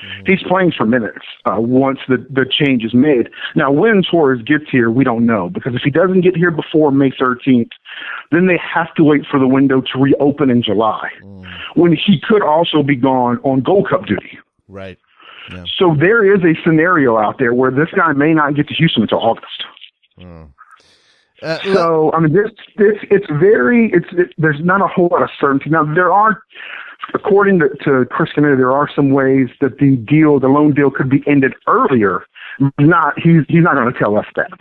[0.03, 0.31] Mm-hmm.
[0.31, 3.29] He's playing for minutes uh, once the, the change is made.
[3.55, 6.91] Now, when Torres gets here, we don't know because if he doesn't get here before
[6.91, 7.71] May 13th,
[8.31, 11.45] then they have to wait for the window to reopen in July mm.
[11.75, 14.39] when he could also be gone on Gold Cup duty.
[14.67, 14.97] Right.
[15.51, 15.65] Yeah.
[15.77, 19.03] So there is a scenario out there where this guy may not get to Houston
[19.03, 19.63] until August.
[20.17, 20.53] Mm.
[21.41, 25.21] Uh, so I mean, this this it's very it's it, there's not a whole lot
[25.21, 25.69] of certainty.
[25.69, 26.41] Now there are
[27.13, 30.91] according to, to Chris Canetti, there are some ways that the deal, the loan deal,
[30.91, 32.25] could be ended earlier.
[32.77, 34.51] Not he's he's not going to tell us that.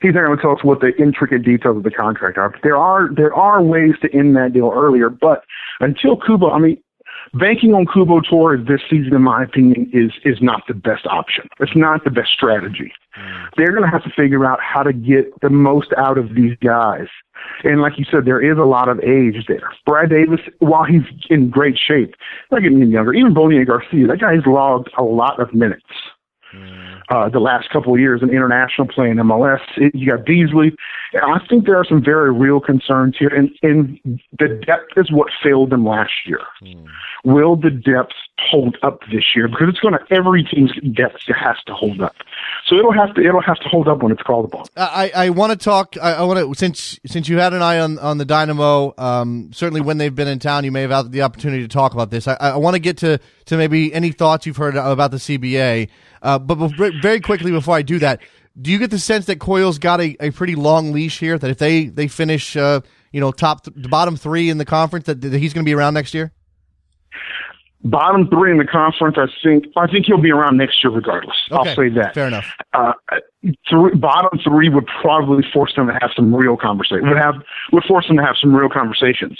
[0.00, 2.50] He's not going to tell us what the intricate details of the contract are.
[2.50, 5.10] But there are there are ways to end that deal earlier.
[5.10, 5.44] But
[5.80, 6.82] until Cubo, I mean,
[7.34, 11.48] banking on Cubo Torres this season, in my opinion, is is not the best option.
[11.60, 12.92] It's not the best strategy.
[13.18, 13.48] Mm.
[13.56, 16.56] They're going to have to figure out how to get the most out of these
[16.62, 17.06] guys.
[17.64, 19.72] And like you said, there is a lot of age there.
[19.86, 22.14] Brad Davis, while he's in great shape,
[22.50, 23.14] not getting any younger.
[23.14, 25.84] Even Boniek Garcia, that guy's logged a lot of minutes.
[26.54, 29.60] Mm uh, the last couple of years in international play in MLS.
[29.94, 30.76] You got Beasley.
[31.14, 35.28] I think there are some very real concerns here, and, and the depth is what
[35.42, 36.40] failed them last year.
[36.62, 36.86] Mm.
[37.24, 39.48] Will the depth hold up this year?
[39.48, 42.14] Because it's going to every team's depth has to hold up.
[42.66, 44.66] So it'll have to it'll have to hold up when it's called upon.
[44.76, 45.96] I, I want to talk.
[46.00, 48.94] I, I want to since since you had an eye on on the Dynamo.
[48.98, 51.94] Um, certainly when they've been in town, you may have had the opportunity to talk
[51.94, 52.28] about this.
[52.28, 55.88] I, I want to get to to maybe any thoughts you've heard about the CBA.
[56.20, 56.56] Uh, but
[57.02, 58.20] very quickly before I do that,
[58.60, 61.38] do you get the sense that Coyle's got a, a pretty long leash here?
[61.38, 62.80] That if they they finish, uh,
[63.12, 65.74] you know, top th- bottom three in the conference, that, that he's going to be
[65.74, 66.32] around next year?
[67.84, 69.66] Bottom three in the conference, I think.
[69.76, 71.36] I think he'll be around next year, regardless.
[71.52, 72.12] Okay, I'll say that.
[72.12, 72.46] Fair enough.
[72.72, 72.92] Uh,
[73.70, 77.08] three, bottom three would probably force them to have some real conversation.
[77.08, 77.36] Would have
[77.72, 79.38] would force them to have some real conversations.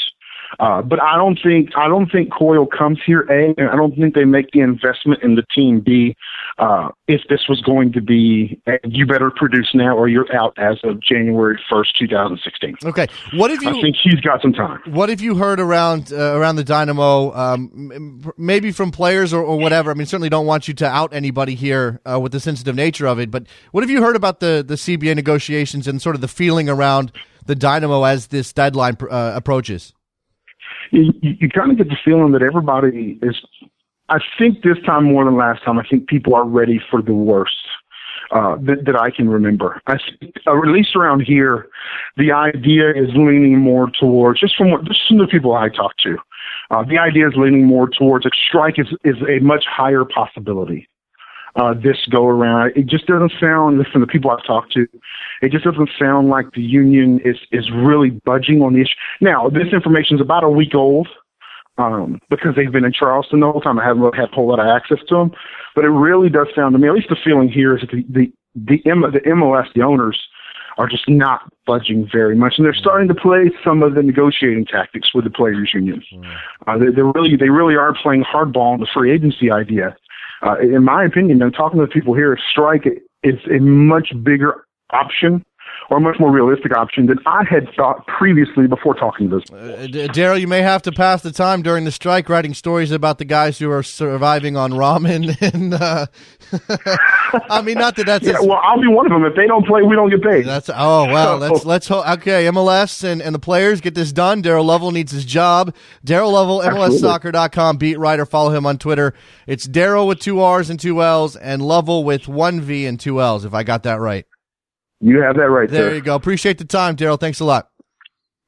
[0.61, 3.23] Uh, but I don't think I don't think Coyle comes here.
[3.29, 5.81] A, and I don't think they make the investment in the team.
[5.81, 6.15] B,
[6.59, 10.79] uh, if this was going to be, you better produce now or you're out as
[10.83, 12.77] of January first, two thousand sixteen.
[12.85, 13.71] Okay, what have you?
[13.71, 14.81] I think he's got some time.
[14.87, 17.33] What have you heard around uh, around the Dynamo?
[17.33, 19.91] Um, maybe from players or, or, whatever.
[19.91, 23.07] I mean, certainly don't want you to out anybody here uh, with the sensitive nature
[23.07, 23.31] of it.
[23.31, 26.69] But what have you heard about the the CBA negotiations and sort of the feeling
[26.69, 27.13] around
[27.47, 29.95] the Dynamo as this deadline uh, approaches?
[30.91, 33.37] you, you kind of get the feeling that everybody is.
[34.09, 37.15] I think this time more than last time, I think people are ready for the
[37.15, 37.57] worst.
[38.31, 39.81] Uh, that, that I can remember.
[39.87, 39.95] I
[40.47, 41.67] uh, at least around here,
[42.19, 45.97] the idea is leaning more towards just from what just from the people I talk
[46.03, 46.19] to.
[46.71, 50.87] Uh, the idea is leaning more towards a strike is is a much higher possibility
[51.59, 52.73] uh, this go around.
[52.77, 54.87] It just doesn't sound, from the people I've talked to,
[55.43, 58.95] it just doesn't sound like the union is, is really budging on the issue.
[59.21, 61.09] Now, this information is about a week old.
[61.79, 64.59] Um, because they've been in Charleston the whole time, I haven't had a whole lot
[64.59, 65.33] of access to them.
[65.75, 68.05] But it really does sound to me, at least the feeling here is that the
[68.09, 70.19] the the, M- the MLS, the owners,
[70.79, 74.65] are just not budging very much, and they're starting to play some of the negotiating
[74.65, 76.05] tactics with the players' unions.
[76.13, 76.37] Mm.
[76.67, 79.97] Uh, they, they're really they really are playing hardball on the free agency idea
[80.43, 82.87] uh, in my opinion, and talking to the people here, strike
[83.23, 85.45] is a much bigger option
[85.91, 89.51] or a much more realistic option than I had thought previously before talking to this.
[89.51, 93.19] Uh, Darrell, you may have to pass the time during the strike writing stories about
[93.19, 95.37] the guys who are surviving on ramen.
[95.49, 96.07] And uh,
[97.51, 99.25] I mean, not that that's yeah, well, I'll be one of them.
[99.25, 100.45] If they don't play, we don't get paid.
[100.45, 101.39] That's oh well.
[101.39, 102.45] let's let's ho- okay.
[102.47, 104.43] MLS and, and the players get this done.
[104.43, 105.75] Darrell Lovell needs his job.
[106.05, 108.27] Darrell Lovell, MLSsoccer.com beat writer.
[108.27, 109.15] Follow him on Twitter.
[109.47, 113.21] It's Darrell with two R's and two L's, and Lovell with one V and two
[113.21, 113.45] L's.
[113.45, 114.27] If I got that right.
[115.01, 115.91] You have that right there.
[115.91, 115.95] Sir.
[115.95, 116.15] you go.
[116.15, 117.17] Appreciate the time, Darrell.
[117.17, 117.71] Thanks a lot.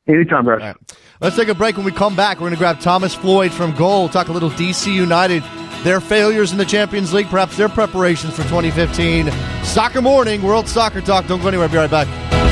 [0.09, 0.57] Anytime, bro.
[0.57, 0.77] Right.
[1.21, 1.77] Let's take a break.
[1.77, 4.51] When we come back, we're going to grab Thomas Floyd from Goal, talk a little
[4.51, 5.45] DC United,
[5.85, 9.31] their failures in the Champions League, perhaps their preparations for 2015.
[9.63, 11.27] Soccer Morning, World Soccer Talk.
[11.27, 11.69] Don't go anywhere.
[11.69, 12.50] Be right back.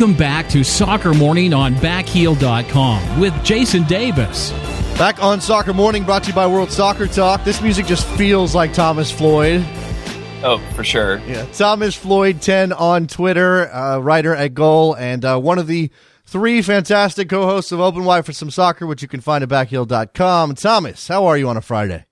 [0.00, 4.50] Welcome back to Soccer Morning on backheel.com with Jason Davis.
[4.96, 7.44] Back on Soccer Morning, brought to you by World Soccer Talk.
[7.44, 9.62] This music just feels like Thomas Floyd.
[10.42, 11.18] Oh, for sure.
[11.26, 15.90] Yeah, Thomas Floyd 10 on Twitter, uh, writer at Goal, and uh, one of the
[16.24, 19.50] three fantastic co hosts of Open Wide for Some Soccer, which you can find at
[19.50, 20.54] backheel.com.
[20.54, 22.06] Thomas, how are you on a Friday?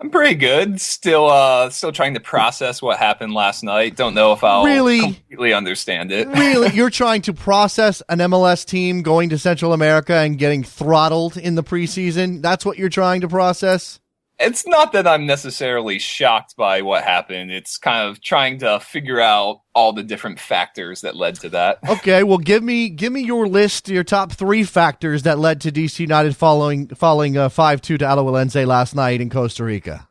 [0.00, 0.80] I'm pretty good.
[0.80, 3.96] Still, uh, still trying to process what happened last night.
[3.96, 6.26] Don't know if I'll really completely understand it.
[6.28, 11.36] really, you're trying to process an MLS team going to Central America and getting throttled
[11.36, 12.40] in the preseason.
[12.40, 13.99] That's what you're trying to process
[14.40, 17.52] it's not that I'm necessarily shocked by what happened.
[17.52, 21.78] It's kind of trying to figure out all the different factors that led to that.
[21.90, 25.72] Okay, well, give me give me your list, your top three factors that led to
[25.72, 30.08] DC United following falling uh, five two to Alajuelense last night in Costa Rica.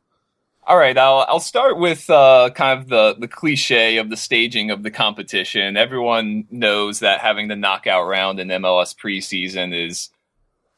[0.67, 4.69] All right, I'll I'll start with uh, kind of the the cliche of the staging
[4.69, 5.77] of the competition.
[5.77, 10.09] Everyone knows that having the knockout round in MLS preseason is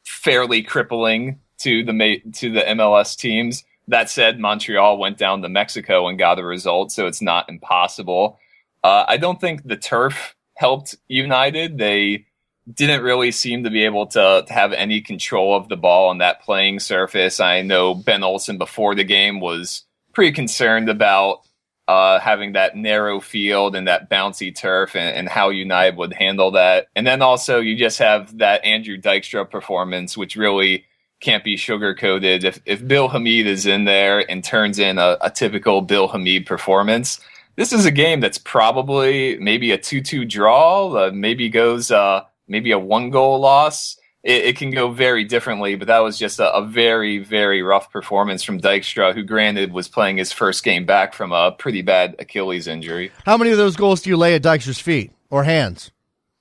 [0.04, 3.64] fairly crippling to the to the MLS teams.
[3.88, 8.38] That said, Montreal went down to Mexico and got a result, so it's not impossible.
[8.84, 11.78] Uh, I don't think the turf helped United.
[11.78, 12.26] They
[12.72, 16.18] didn't really seem to be able to, to have any control of the ball on
[16.18, 17.40] that playing surface.
[17.40, 21.40] I know Ben Olsen before the game was pretty concerned about
[21.88, 26.52] uh, having that narrow field and that bouncy turf and, and, how United would handle
[26.52, 26.86] that.
[26.94, 30.86] And then also you just have that Andrew Dykstra performance, which really
[31.22, 32.44] can't be sugar coated.
[32.44, 36.44] If, if Bill Hamid is in there and turns in a, a typical Bill Hamid
[36.44, 37.20] performance,
[37.56, 42.72] this is a game that's probably maybe a 2-2 draw, uh, maybe goes uh, maybe
[42.72, 43.96] a one goal loss.
[44.22, 47.90] It, it, can go very differently, but that was just a, a, very, very rough
[47.90, 52.14] performance from Dykstra, who granted was playing his first game back from a pretty bad
[52.20, 53.10] Achilles injury.
[53.26, 55.90] How many of those goals do you lay at Dykstra's feet or hands?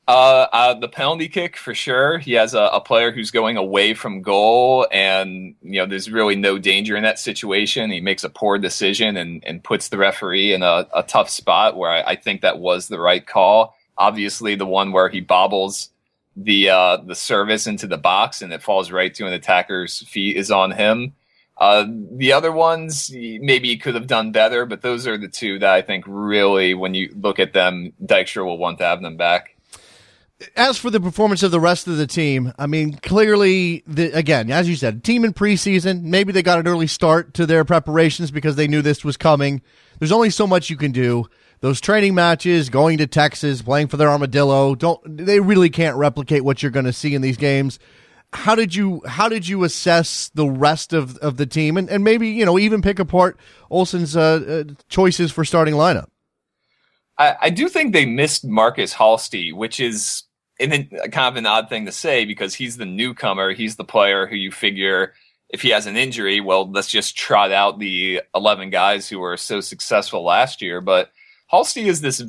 [0.08, 2.18] Uh, uh, the penalty kick for sure.
[2.18, 6.36] He has a, a, player who's going away from goal, and you know there's really
[6.36, 7.92] no danger in that situation.
[7.92, 11.78] He makes a poor decision and, and puts the referee in a, a tough spot
[11.78, 13.76] where I, I, think that was the right call.
[13.98, 15.92] Obviously, the one where he bobbles
[16.36, 20.36] the uh, the service into the box and it falls right to an attacker's feet
[20.36, 21.14] is on him.
[21.58, 25.60] Uh, the other ones maybe he could have done better, but those are the two
[25.60, 29.16] that I think really, when you look at them, Dykstra will want to have them
[29.16, 29.56] back.
[30.56, 34.50] As for the performance of the rest of the team, I mean, clearly, the, again,
[34.50, 38.32] as you said, team in preseason, maybe they got an early start to their preparations
[38.32, 39.62] because they knew this was coming.
[40.00, 41.28] There's only so much you can do
[41.62, 46.44] those training matches, going to Texas, playing for their armadillo, don't they really can't replicate
[46.44, 47.80] what you're going to see in these games.
[48.34, 52.04] How did you how did you assess the rest of, of the team and, and
[52.04, 56.08] maybe you know even pick apart Olsen's uh, uh, choices for starting lineup?
[57.18, 60.24] I, I, do think they missed Markus Halsti, which is
[60.62, 63.54] in kind of an odd thing to say because he's the newcomer.
[63.54, 65.14] He's the player who you figure
[65.52, 69.38] if he has an injury, well, let's just trot out the 11 guys who were
[69.38, 70.80] so successful last year.
[70.80, 71.12] But
[71.52, 72.24] Halsti is this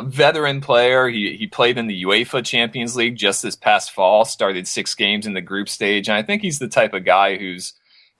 [0.00, 1.08] veteran player.
[1.08, 4.24] He he played in the UEFA Champions League just this past fall.
[4.24, 7.36] Started six games in the group stage, and I think he's the type of guy
[7.36, 7.72] whose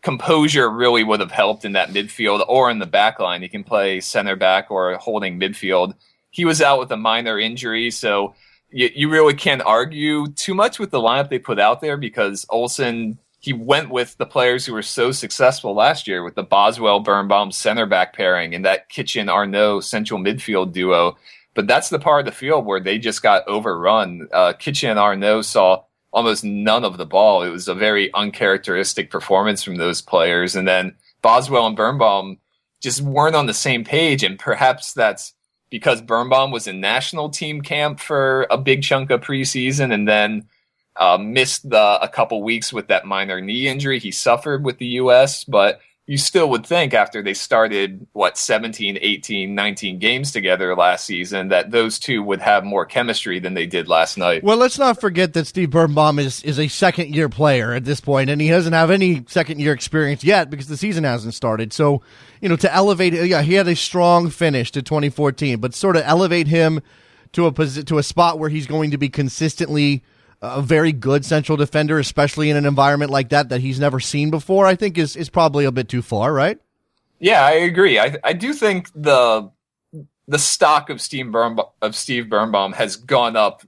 [0.02, 3.42] composure really would have helped in that midfield or in the back line.
[3.42, 5.94] He can play center back or holding midfield.
[6.30, 8.34] He was out with a minor injury, so
[8.70, 12.46] you, you really can't argue too much with the lineup they put out there because
[12.50, 16.98] Olsen he went with the players who were so successful last year with the Boswell
[16.98, 21.16] Birnbaum center back pairing and that Kitchen Arnaud central midfield duo.
[21.54, 24.26] But that's the part of the field where they just got overrun.
[24.32, 27.44] Uh, Kitchen and Arnaud saw almost none of the ball.
[27.44, 30.56] It was a very uncharacteristic performance from those players.
[30.56, 32.38] And then Boswell and Birnbaum
[32.82, 34.24] just weren't on the same page.
[34.24, 35.34] And perhaps that's
[35.70, 40.48] because Birnbaum was in national team camp for a big chunk of preseason and then
[40.96, 44.86] uh, missed the, a couple weeks with that minor knee injury he suffered with the
[44.86, 50.74] U.S., but you still would think after they started, what, 17, 18, 19 games together
[50.76, 54.44] last season, that those two would have more chemistry than they did last night.
[54.44, 58.00] Well, let's not forget that Steve Birnbaum is, is a second year player at this
[58.00, 61.72] point, and he doesn't have any second year experience yet because the season hasn't started.
[61.72, 62.02] So,
[62.40, 66.02] you know, to elevate, yeah, he had a strong finish to 2014, but sort of
[66.04, 66.82] elevate him
[67.32, 70.04] to a, to a spot where he's going to be consistently–
[70.42, 74.30] a very good central defender, especially in an environment like that that he's never seen
[74.30, 76.58] before, I think is is probably a bit too far, right?
[77.18, 77.98] Yeah, I agree.
[77.98, 79.50] I I do think the
[80.28, 83.62] the stock of Steve Birnbaum, of Steve Birnbaum has gone up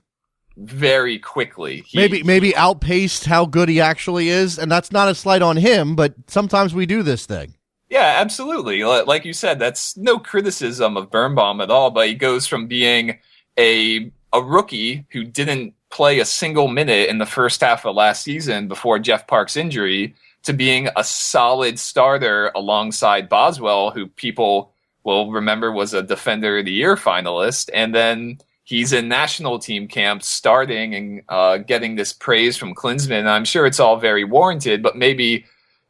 [0.57, 1.83] very quickly.
[1.87, 5.57] He, maybe maybe outpaced how good he actually is, and that's not a slight on
[5.57, 7.55] him, but sometimes we do this thing.
[7.89, 8.83] Yeah, absolutely.
[8.83, 13.19] Like you said, that's no criticism of Birnbaum at all, but he goes from being
[13.57, 18.23] a a rookie who didn't play a single minute in the first half of last
[18.23, 24.71] season before Jeff Parke's injury to being a solid starter alongside Boswell, who people
[25.03, 27.69] will remember was a Defender of the Year finalist.
[27.73, 33.25] And then he's in national team camp starting and uh, getting this praise from Klinsmann.
[33.25, 35.45] I'm sure it's all very warranted, but maybe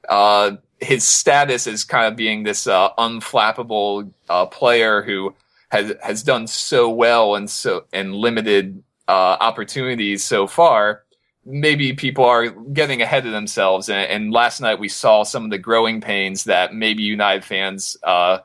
[0.07, 5.36] uh, his status as kind of being this uh, unflappable uh, player who
[5.69, 11.03] has has done so well and so and limited uh, opportunities so far,
[11.43, 13.89] maybe people are getting ahead of themselves.
[13.89, 17.97] And, and, last night we saw some of the growing pains that maybe United fans
[18.03, 18.39] uh,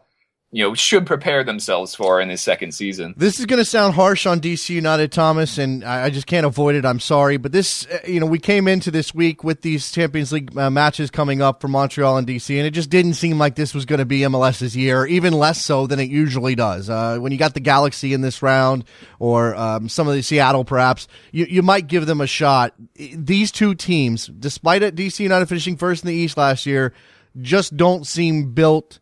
[0.54, 3.12] you know, should prepare themselves for in his second season.
[3.16, 6.76] This is going to sound harsh on DC United, Thomas, and I, just can't avoid
[6.76, 6.84] it.
[6.84, 10.30] I'm sorry, but this, uh, you know, we came into this week with these Champions
[10.30, 13.56] League uh, matches coming up for Montreal and DC, and it just didn't seem like
[13.56, 16.88] this was going to be MLS's year, even less so than it usually does.
[16.88, 18.84] Uh, when you got the Galaxy in this round,
[19.18, 22.74] or um, some of the Seattle, perhaps you, you might give them a shot.
[22.94, 26.94] These two teams, despite it, DC United finishing first in the East last year,
[27.40, 29.00] just don't seem built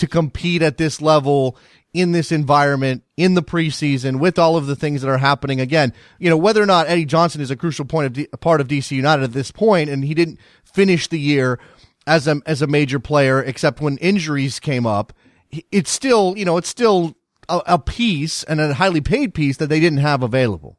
[0.00, 1.56] to compete at this level
[1.92, 5.60] in this environment in the preseason with all of the things that are happening.
[5.60, 8.60] Again, you know, whether or not Eddie Johnson is a crucial point of D- part
[8.60, 11.58] of DC United at this point, and he didn't finish the year
[12.06, 15.12] as a as a major player, except when injuries came up.
[15.70, 17.16] It's still, you know, it's still
[17.48, 20.78] a, a piece and a highly paid piece that they didn't have available.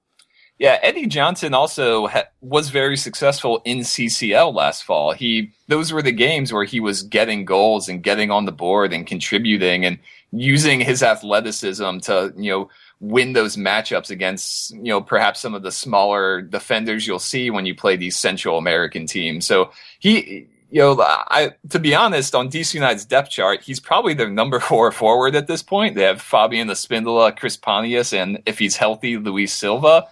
[0.62, 5.12] Yeah, Eddie Johnson also ha- was very successful in CCL last fall.
[5.12, 8.94] He those were the games where he was getting goals and getting on the board
[8.94, 9.98] and contributing and
[10.32, 15.64] using his athleticism to, you know, win those matchups against, you know, perhaps some of
[15.64, 19.48] the smaller defenders you'll see when you play these Central American teams.
[19.48, 24.14] So he you know, I to be honest, on DC United's depth chart, he's probably
[24.14, 25.96] their number four forward at this point.
[25.96, 30.08] They have Fabian Espindola, Chris Pontius, and if he's healthy, Luis Silva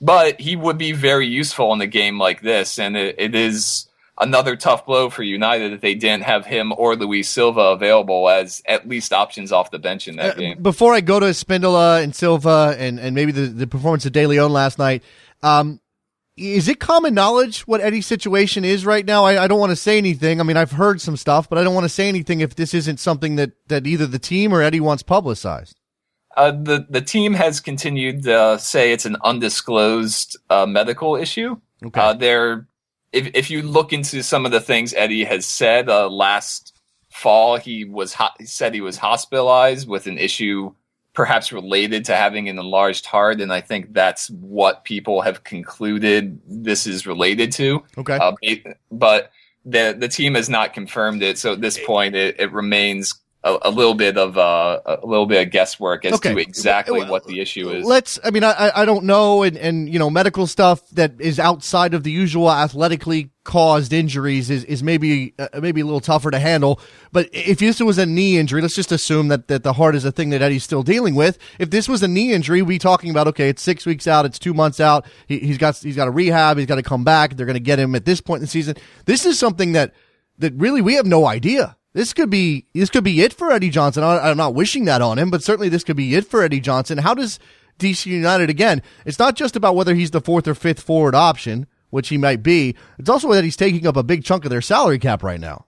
[0.00, 2.78] but he would be very useful in a game like this.
[2.78, 3.88] And it, it is
[4.18, 8.62] another tough blow for United that they didn't have him or Luis Silva available as
[8.66, 10.62] at least options off the bench in that uh, game.
[10.62, 14.26] Before I go to Spindola and Silva and, and maybe the, the performance of De
[14.26, 15.02] Leon last night,
[15.42, 15.80] um,
[16.36, 19.24] is it common knowledge what Eddie's situation is right now?
[19.24, 20.40] I, I don't want to say anything.
[20.40, 22.74] I mean, I've heard some stuff, but I don't want to say anything if this
[22.74, 25.80] isn't something that, that either the team or Eddie wants publicized.
[26.36, 31.56] Uh, the the team has continued to say it's an undisclosed uh, medical issue.
[31.84, 32.00] Okay.
[32.00, 32.66] Uh, there,
[33.12, 36.72] if if you look into some of the things Eddie has said, uh, last
[37.10, 40.72] fall he was ho- he said he was hospitalized with an issue
[41.14, 46.40] perhaps related to having an enlarged heart, and I think that's what people have concluded
[46.46, 47.84] this is related to.
[47.96, 48.32] Okay, uh,
[48.90, 49.30] but
[49.64, 53.14] the the team has not confirmed it, so at this point it, it remains
[53.44, 56.32] a, a, little bit of uh, a little bit of guesswork as okay.
[56.32, 57.84] to exactly what the issue is.
[57.84, 58.18] Let's.
[58.24, 61.92] I mean, I I don't know, and and you know, medical stuff that is outside
[61.92, 66.38] of the usual athletically caused injuries is is maybe uh, maybe a little tougher to
[66.38, 66.80] handle.
[67.12, 70.06] But if this was a knee injury, let's just assume that that the heart is
[70.06, 71.38] a thing that Eddie's still dealing with.
[71.58, 74.38] If this was a knee injury, we talking about okay, it's six weeks out, it's
[74.38, 75.04] two months out.
[75.26, 77.36] He, he's got he's got a rehab, he's got to come back.
[77.36, 78.76] They're going to get him at this point in the season.
[79.04, 79.92] This is something that
[80.38, 83.70] that really we have no idea this could be this could be it for Eddie
[83.70, 84.02] Johnson.
[84.04, 86.98] I'm not wishing that on him, but certainly this could be it for Eddie Johnson.
[86.98, 87.38] How does
[87.78, 88.82] DC United again?
[89.06, 92.42] It's not just about whether he's the fourth or fifth forward option, which he might
[92.42, 92.74] be.
[92.98, 95.66] It's also that he's taking up a big chunk of their salary cap right now.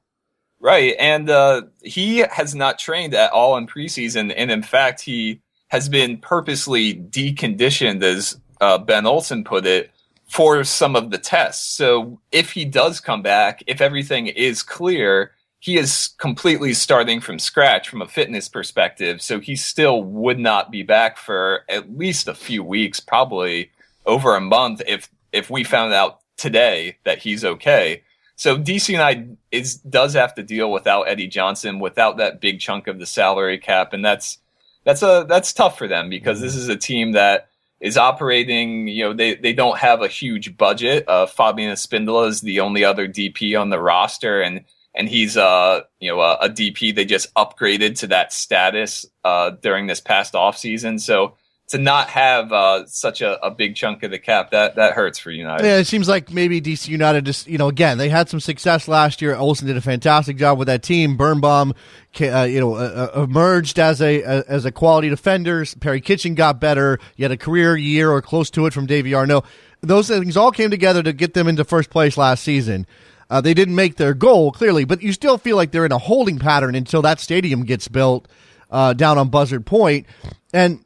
[0.59, 5.41] Right, and uh, he has not trained at all in preseason, and in fact, he
[5.69, 9.93] has been purposely deconditioned, as uh, Ben Olsen put it,
[10.29, 11.77] for some of the tests.
[11.77, 15.33] So if he does come back, if everything is clear
[15.67, 19.21] he is completely starting from scratch from a fitness perspective.
[19.21, 23.73] So he still would not be back for at least a few weeks, probably
[24.07, 28.05] over a month if if we found out today that he's okay.
[28.37, 32.87] So DC United is does have to deal without Eddie Johnson, without that big chunk
[32.87, 34.39] of the salary cap, and that's
[34.85, 37.49] that's a that's tough for them because this is a team that
[37.81, 38.87] is operating.
[38.87, 41.09] You know, they they don't have a huge budget.
[41.09, 44.61] Uh, Fabian Espindola is the only other DP on the roster, and
[44.97, 49.51] and he's uh you know a, a DP they just upgraded to that status uh
[49.51, 50.99] during this past off season.
[50.99, 51.35] So
[51.69, 55.19] to not have uh, such a, a, big chunk of the cap that that hurts
[55.19, 55.65] for United.
[55.65, 58.87] Yeah, it seems like maybe DC United just you know again they had some success
[58.87, 59.35] last year.
[59.35, 61.17] Olsen did a fantastic job with that team.
[61.17, 61.75] Birnbaum,
[62.21, 65.65] uh, you know, uh, uh, emerged as a as a quality defender.
[65.81, 67.01] Perry Kitchen got better.
[67.17, 69.43] You had a career year or close to it from Davy Arnaud.
[69.81, 72.87] Those things all came together to get them into first place last season.
[73.29, 75.99] Uh, they didn't make their goal clearly, but you still feel like they're in a
[75.99, 78.29] holding pattern until that stadium gets built
[78.71, 80.07] uh, down on Buzzard Point.
[80.53, 80.85] And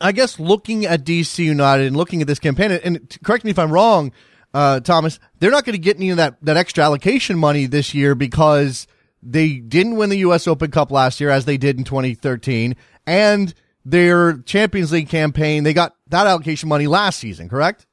[0.00, 3.58] I guess looking at DC United and looking at this campaign, and correct me if
[3.58, 4.12] I'm wrong,
[4.54, 7.94] uh, Thomas, they're not going to get any of that, that extra allocation money this
[7.94, 8.86] year because
[9.22, 10.46] they didn't win the U.S.
[10.46, 13.54] Open Cup last year as they did in 2013, and
[13.84, 17.86] their Champions League campaign, they got that allocation money last season, correct?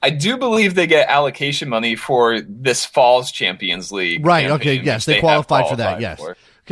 [0.00, 4.24] I do believe they get allocation money for this fall's Champions League.
[4.24, 4.50] Right.
[4.52, 4.80] Okay.
[4.80, 6.00] Yes, they, they qualified, qualified, for that.
[6.00, 6.20] Yes.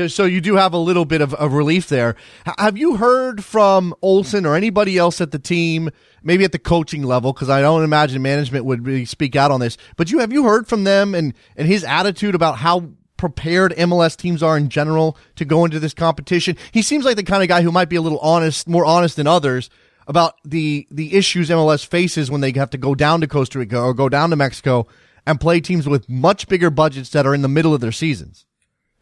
[0.08, 2.16] So you do have a little bit of, of relief there.
[2.46, 5.90] H- have you heard from Olsen or anybody else at the team,
[6.22, 7.32] maybe at the coaching level?
[7.32, 9.78] Because I don't imagine management would really speak out on this.
[9.96, 14.16] But you have you heard from them and and his attitude about how prepared MLS
[14.16, 16.58] teams are in general to go into this competition?
[16.72, 19.16] He seems like the kind of guy who might be a little honest, more honest
[19.16, 19.70] than others
[20.06, 23.80] about the the issues MLS faces when they have to go down to Costa Rica
[23.80, 24.86] or go down to Mexico
[25.26, 28.46] and play teams with much bigger budgets that are in the middle of their seasons.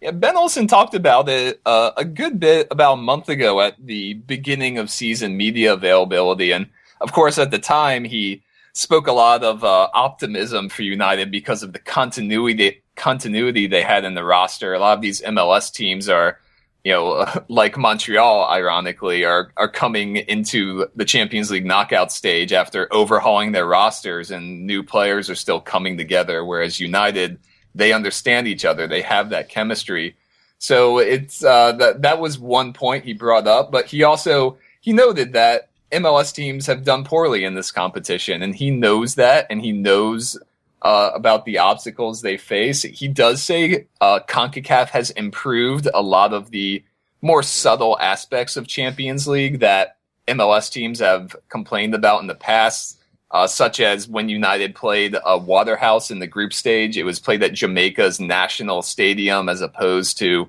[0.00, 3.74] Yeah, Ben Olsen talked about it uh, a good bit about a month ago at
[3.78, 6.68] the beginning of season media availability, and
[7.00, 8.42] of course at the time he
[8.74, 14.04] spoke a lot of uh, optimism for United because of the continuity continuity they had
[14.04, 14.74] in the roster.
[14.74, 16.38] A lot of these MLS teams are
[16.84, 22.92] you know, like Montreal, ironically, are are coming into the Champions League knockout stage after
[22.92, 26.44] overhauling their rosters, and new players are still coming together.
[26.44, 27.38] Whereas United,
[27.74, 30.16] they understand each other, they have that chemistry.
[30.58, 34.92] So it's uh, that that was one point he brought up, but he also he
[34.92, 39.60] noted that MLS teams have done poorly in this competition, and he knows that, and
[39.60, 40.38] he knows
[40.84, 42.82] uh, about the obstacles they face.
[42.82, 46.84] He does say uh, CONCACAF has improved a lot of the
[47.22, 49.96] more subtle aspects of Champions League that
[50.28, 55.38] MLS teams have complained about in the past, uh, such as when United played a
[55.38, 60.48] Waterhouse in the group stage, it was played at Jamaica's national stadium as opposed to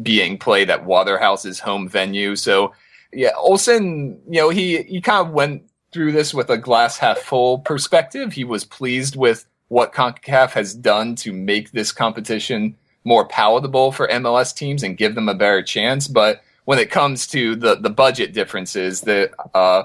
[0.00, 2.36] being played at Waterhouse's home venue.
[2.36, 2.72] So,
[3.12, 7.18] yeah, Olsen, you know, he, he kind of went through this with a glass half
[7.18, 8.32] full perspective.
[8.32, 14.06] He was pleased with what CONCACAF has done to make this competition more palatable for
[14.06, 16.08] MLS teams and give them a better chance.
[16.08, 19.84] But when it comes to the, the budget differences, that uh,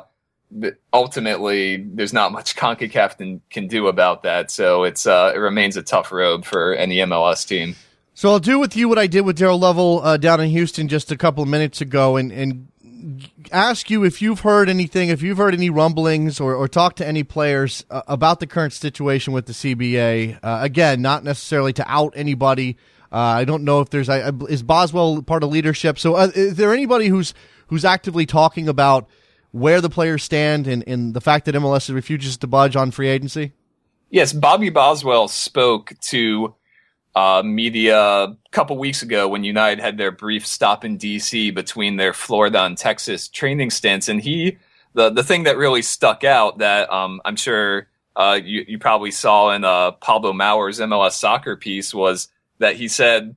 [0.92, 4.52] ultimately there's not much CONCACAF can, can do about that.
[4.52, 7.78] So it's uh, it remains a tough road for any MLS team.
[8.14, 10.90] So I'll do with you what I did with Darrell Lovell uh, down in Houston
[10.90, 12.68] just a couple of minutes ago, and, and
[13.52, 17.08] ask you if you've heard anything, if you've heard any rumblings or, or talked to
[17.08, 20.40] any players uh, about the current situation with the CBA.
[20.44, 22.78] Uh, again, not necessarily to out anybody.
[23.12, 25.98] Uh, I don't know if there's I, is Boswell part of leadership.
[25.98, 27.34] So uh, is there anybody who's
[27.68, 29.08] who's actively talking about
[29.52, 33.08] where the players stand and, and the fact that MLS refuses to budge on free
[33.08, 33.54] agency?
[34.10, 36.56] Yes, Bobby Boswell spoke to
[37.18, 41.96] uh, media a couple weeks ago when United had their brief stop in DC between
[41.96, 44.60] their Florida and Texas training stints, and he
[44.94, 49.10] the the thing that really stuck out that um, I'm sure uh, you you probably
[49.10, 52.28] saw in uh, Pablo Maurer's MLS soccer piece was
[52.60, 53.36] that he said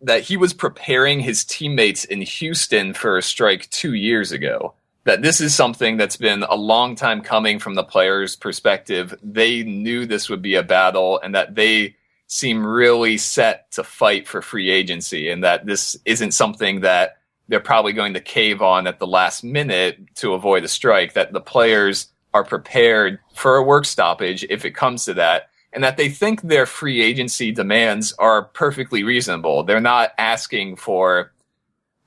[0.00, 4.74] that he was preparing his teammates in Houston for a strike two years ago.
[5.04, 9.12] That this is something that's been a long time coming from the players' perspective.
[9.24, 11.96] They knew this would be a battle, and that they
[12.32, 17.60] seem really set to fight for free agency and that this isn't something that they're
[17.60, 21.42] probably going to cave on at the last minute to avoid a strike, that the
[21.42, 26.08] players are prepared for a work stoppage if it comes to that, and that they
[26.08, 29.62] think their free agency demands are perfectly reasonable.
[29.62, 31.32] They're not asking for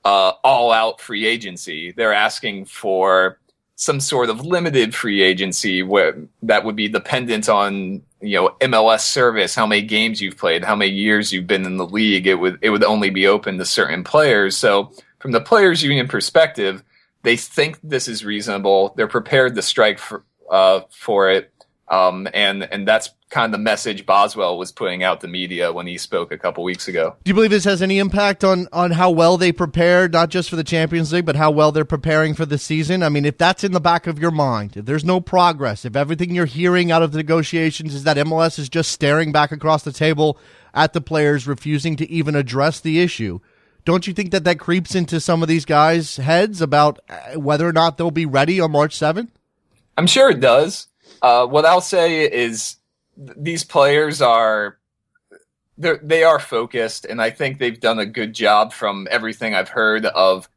[0.04, 1.92] uh, all out free agency.
[1.92, 3.38] They're asking for
[3.76, 9.00] some sort of limited free agency where that would be dependent on you know MLS
[9.00, 12.26] service, how many games you've played, how many years you've been in the league.
[12.26, 14.56] It would it would only be open to certain players.
[14.56, 16.82] So from the players' union perspective,
[17.22, 18.94] they think this is reasonable.
[18.96, 21.52] They're prepared to strike for uh, for it,
[21.88, 25.86] um, and and that's kind of the message Boswell was putting out the media when
[25.86, 27.16] he spoke a couple weeks ago.
[27.24, 30.50] Do you believe this has any impact on on how well they prepare, not just
[30.50, 33.02] for the Champions League, but how well they're preparing for the season?
[33.02, 35.94] I mean, if that's in the back of your mind, if there's no progress, if
[35.94, 39.82] everything you're hearing out of the negotiations is that MLS is just staring back across
[39.82, 40.38] the table
[40.74, 43.40] at the players, refusing to even address the issue.
[43.84, 47.68] Don't you think that that creeps into some of these guys' heads about uh, whether
[47.68, 49.28] or not they'll be ready on March 7th?
[49.96, 50.88] I'm sure it does.
[51.26, 52.76] Uh, what I'll say is
[53.16, 54.78] these players are
[55.76, 60.06] they are focused, and I think they've done a good job from everything I've heard
[60.06, 60.48] of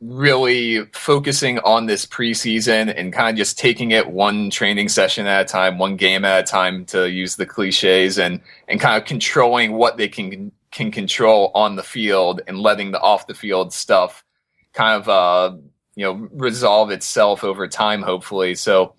[0.00, 5.40] really focusing on this preseason and kind of just taking it one training session at
[5.40, 9.08] a time, one game at a time to use the cliches and and kind of
[9.08, 13.72] controlling what they can can control on the field and letting the off the field
[13.72, 14.24] stuff
[14.72, 15.56] kind of uh
[15.96, 18.54] you know resolve itself over time hopefully.
[18.54, 18.94] So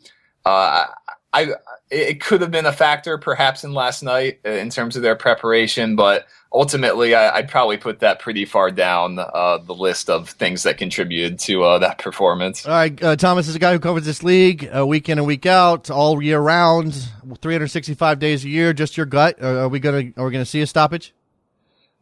[0.47, 0.85] uh
[1.33, 1.53] I
[1.89, 5.15] it could have been a factor perhaps in last night uh, in terms of their
[5.15, 10.29] preparation, but ultimately I, would probably put that pretty far down uh, the list of
[10.29, 12.65] things that contributed to uh, that performance.
[12.65, 15.27] All right, uh, Thomas is a guy who covers this league uh, week in and
[15.27, 16.93] week out, all year round,
[17.41, 18.73] 365 days a year.
[18.73, 19.41] Just your gut?
[19.41, 21.13] Are we gonna are we gonna see a stoppage?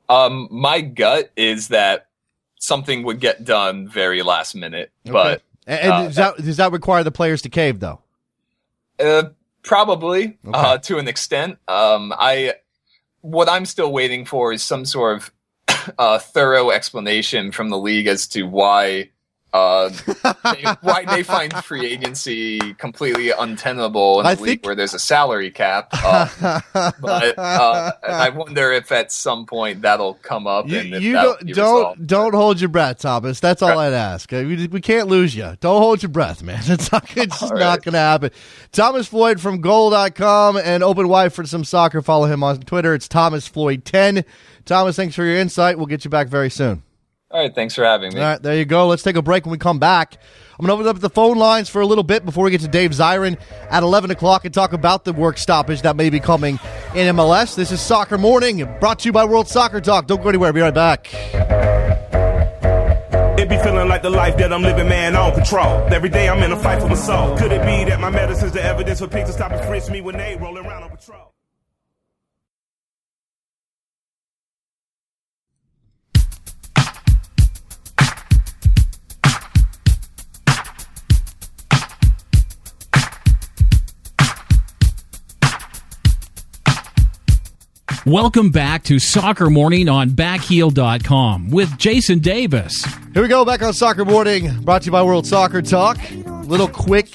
[0.08, 2.08] Um, my gut is that
[2.60, 5.12] something would get done very last minute, okay.
[5.12, 8.02] but and, and does that does that require the players to cave though?
[9.00, 9.30] Uh,
[9.64, 10.52] probably okay.
[10.54, 11.58] uh, to an extent.
[11.68, 12.56] Um, I
[13.22, 18.08] what I'm still waiting for is some sort of uh, thorough explanation from the league
[18.08, 19.10] as to why
[19.56, 19.90] uh,
[20.54, 24.94] they, why they find free agency completely untenable in a I league think- where there's
[24.94, 25.88] a salary cap.
[25.94, 26.60] Uh,
[27.00, 30.68] but uh, I wonder if at some point that'll come up.
[30.68, 33.40] You, and if you don't don't don't hold your breath, Thomas.
[33.40, 33.88] That's all Right.
[33.88, 34.32] I'd ask.
[34.34, 35.56] Uh, We, we can't lose you.
[35.60, 36.62] Don't hold your breath, man.
[36.68, 37.06] It's not.
[37.16, 38.32] It's just All not going to happen.
[38.72, 42.02] Thomas Floyd from Goal.com and Open Wide for some soccer.
[42.02, 42.94] Follow him on Twitter.
[42.94, 44.26] It's Thomas Floyd ten.
[44.66, 45.78] Thomas, thanks for your insight.
[45.78, 46.82] We'll get you back very soon.
[47.36, 48.22] All right, thanks for having me.
[48.22, 48.88] All right, there you go.
[48.88, 50.18] Let's take a break when we come back.
[50.58, 52.62] I'm going to open up the phone lines for a little bit before we get
[52.62, 53.38] to Dave Zirin
[53.70, 56.62] at 11 o'clock and talk about the work stoppage that may be coming
[56.94, 57.54] in MLS.
[57.54, 60.08] This is Soccer Morning, brought to you by World Soccer Talk.
[60.08, 60.54] Don't go anywhere.
[60.54, 61.14] Be right back.
[63.38, 65.94] It be feeling like the life that I'm living, man, I don't control.
[65.94, 67.38] Every day I'm in a fight for my soul.
[67.38, 70.00] Could it be that my medicine's the evidence for pigs to stop and frisk me
[70.00, 71.25] when they rolling around on patrol?
[88.06, 92.86] Welcome back to Soccer Morning on backheel.com with Jason Davis.
[93.16, 95.98] Here we go, back on Soccer Morning, brought to you by World Soccer Talk.
[96.44, 97.10] Little quick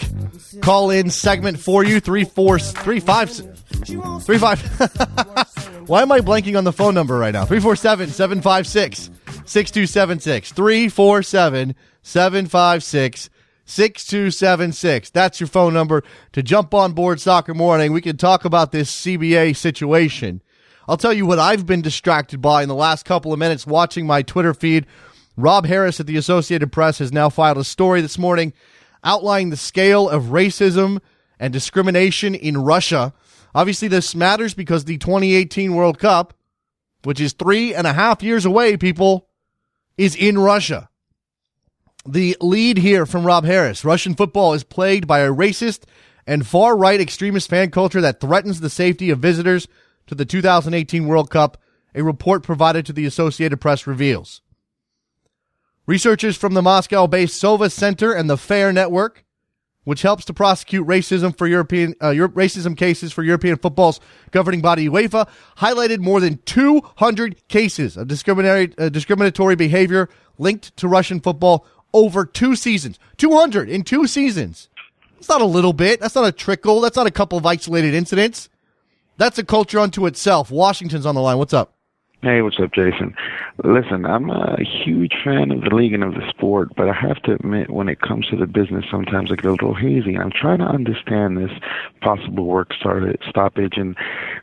[0.63, 2.01] call in segment for you.
[2.01, 4.61] Three, four, three, five, three, five.
[5.89, 7.45] Why am I blanking on the phone number right now?
[7.45, 9.11] 347 756
[9.47, 10.51] 6276.
[10.51, 13.31] 347 756
[13.65, 15.11] 6276.
[15.11, 17.93] That's your phone number to jump on board Soccer Morning.
[17.93, 20.43] We can talk about this CBA situation.
[20.89, 24.07] I'll tell you what I've been distracted by in the last couple of minutes watching
[24.07, 24.87] my Twitter feed.
[25.37, 28.53] Rob Harris at the Associated Press has now filed a story this morning
[29.05, 31.01] outlining the scale of racism
[31.39, 33.15] and discrimination in Russia.
[33.55, 36.35] Obviously, this matters because the 2018 World Cup,
[37.05, 39.29] which is three and a half years away, people,
[39.97, 40.89] is in Russia.
[42.07, 45.85] The lead here from Rob Harris Russian football is plagued by a racist
[46.27, 49.69] and far right extremist fan culture that threatens the safety of visitors
[50.11, 51.57] to the 2018 World Cup,
[51.95, 54.43] a report provided to the Associated Press reveals.
[55.87, 59.25] Researchers from the Moscow based Sova Center and the FARE Network,
[59.85, 64.01] which helps to prosecute racism for European uh, racism cases for European football's
[64.33, 70.09] governing body UEFA, highlighted more than 200 cases of discriminatory uh, discriminatory behavior
[70.39, 72.99] linked to Russian football over two seasons.
[73.19, 74.69] 200 in two seasons.
[75.15, 76.01] That's not a little bit.
[76.01, 76.81] That's not a trickle.
[76.81, 78.49] That's not a couple of isolated incidents.
[79.21, 80.51] That's a culture unto itself.
[80.51, 81.37] Washington's on the line.
[81.37, 81.75] What's up?
[82.23, 83.15] Hey, what's up, Jason?
[83.65, 87.21] Listen, I'm a huge fan of the league and of the sport, but I have
[87.25, 90.17] to admit, when it comes to the business, sometimes I get a little hazy.
[90.17, 91.51] I'm trying to understand this
[92.01, 93.95] possible work started, stoppage and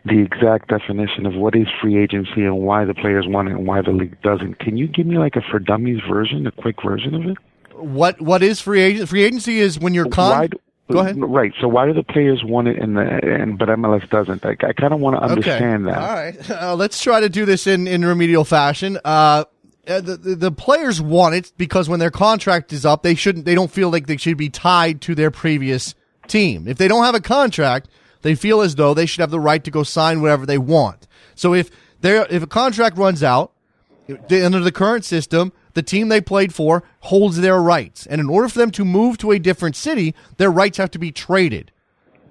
[0.05, 3.65] the exact definition of what is free agency and why the players want it and
[3.65, 4.59] why the league doesn't.
[4.59, 7.38] Can you give me like a for dummies version, a quick version of it?
[7.73, 9.07] What what is free agency?
[9.07, 10.38] Free agency is when you're con.
[10.38, 10.57] why do,
[10.89, 11.17] Go ahead.
[11.19, 11.53] Right.
[11.59, 14.45] So why do the players want it and the and but MLS doesn't?
[14.45, 15.93] I, I kind of want to understand okay.
[15.95, 16.09] that.
[16.09, 16.49] All right.
[16.67, 18.97] Uh, let's try to do this in, in remedial fashion.
[19.05, 19.45] Uh,
[19.88, 23.45] uh, the, the the players want it because when their contract is up, they shouldn't.
[23.45, 25.95] They don't feel like they should be tied to their previous
[26.27, 26.67] team.
[26.67, 27.89] If they don't have a contract,
[28.21, 31.07] they feel as though they should have the right to go sign whatever they want.
[31.35, 31.69] So if
[32.01, 33.51] there if a contract runs out
[34.27, 38.28] they- under the current system, the team they played for holds their rights, and in
[38.30, 41.71] order for them to move to a different city, their rights have to be traded.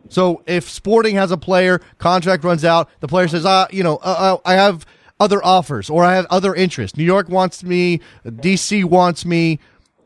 [0.08, 3.98] So if Sporting has a player, contract runs out, the player says, "Ah, you know,
[3.98, 4.84] uh, uh, I have
[5.20, 6.98] other offers or I have other interests.
[6.98, 9.60] New York wants me, DC wants me,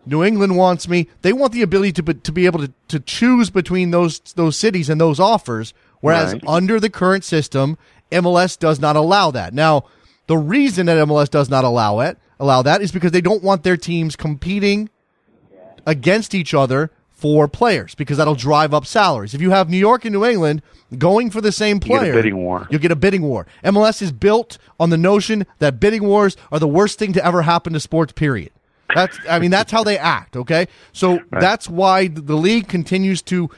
[0.05, 3.01] New England wants me." They want the ability to be, to be able to, to
[3.01, 6.45] choose between those those cities and those offers, whereas Right.
[6.47, 7.79] under the current system,
[8.13, 9.55] MLS does not allow that.
[9.55, 9.85] Now,
[10.27, 13.63] the reason that MLS does not allow it allow that is because they don't want
[13.63, 14.91] their teams competing
[15.87, 19.35] against each other for players because that'll drive up salaries.
[19.35, 20.63] If you have New York and New England
[20.97, 22.67] going for the same player, you get a bidding war.
[22.71, 23.47] You'll get a bidding war.
[23.63, 27.43] MLS is built on the notion that bidding wars are the worst thing to ever
[27.43, 28.13] happen to sports.
[28.13, 28.51] Period.
[28.95, 30.35] That's I mean that's how they act.
[30.35, 33.51] Okay, so that's why the league continues to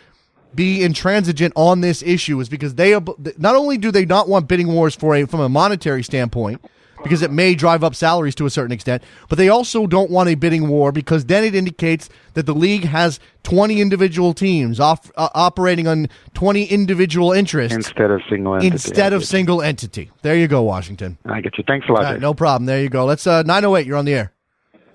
[0.54, 4.68] be intransigent on this issue is because they not only do they not want bidding
[4.68, 6.62] wars for a from a monetary standpoint
[7.02, 10.28] because it may drive up salaries to a certain extent, but they also don't want
[10.28, 15.10] a bidding war because then it indicates that the league has 20 individual teams off,
[15.16, 18.68] uh, operating on 20 individual interests Instead of single entity.
[18.72, 20.10] instead of single entity.
[20.22, 21.18] There you go, Washington.
[21.26, 21.64] I get you.
[21.66, 21.98] Thanks a lot.
[22.04, 22.20] All right, Jay.
[22.20, 22.66] no problem.
[22.66, 23.04] There you go.
[23.04, 24.32] Let's uh 908, you're on the air.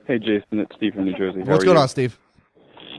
[0.08, 1.42] Hey Jason, it's Steve from New Jersey.
[1.42, 1.82] How What's going you?
[1.82, 2.18] on, Steve?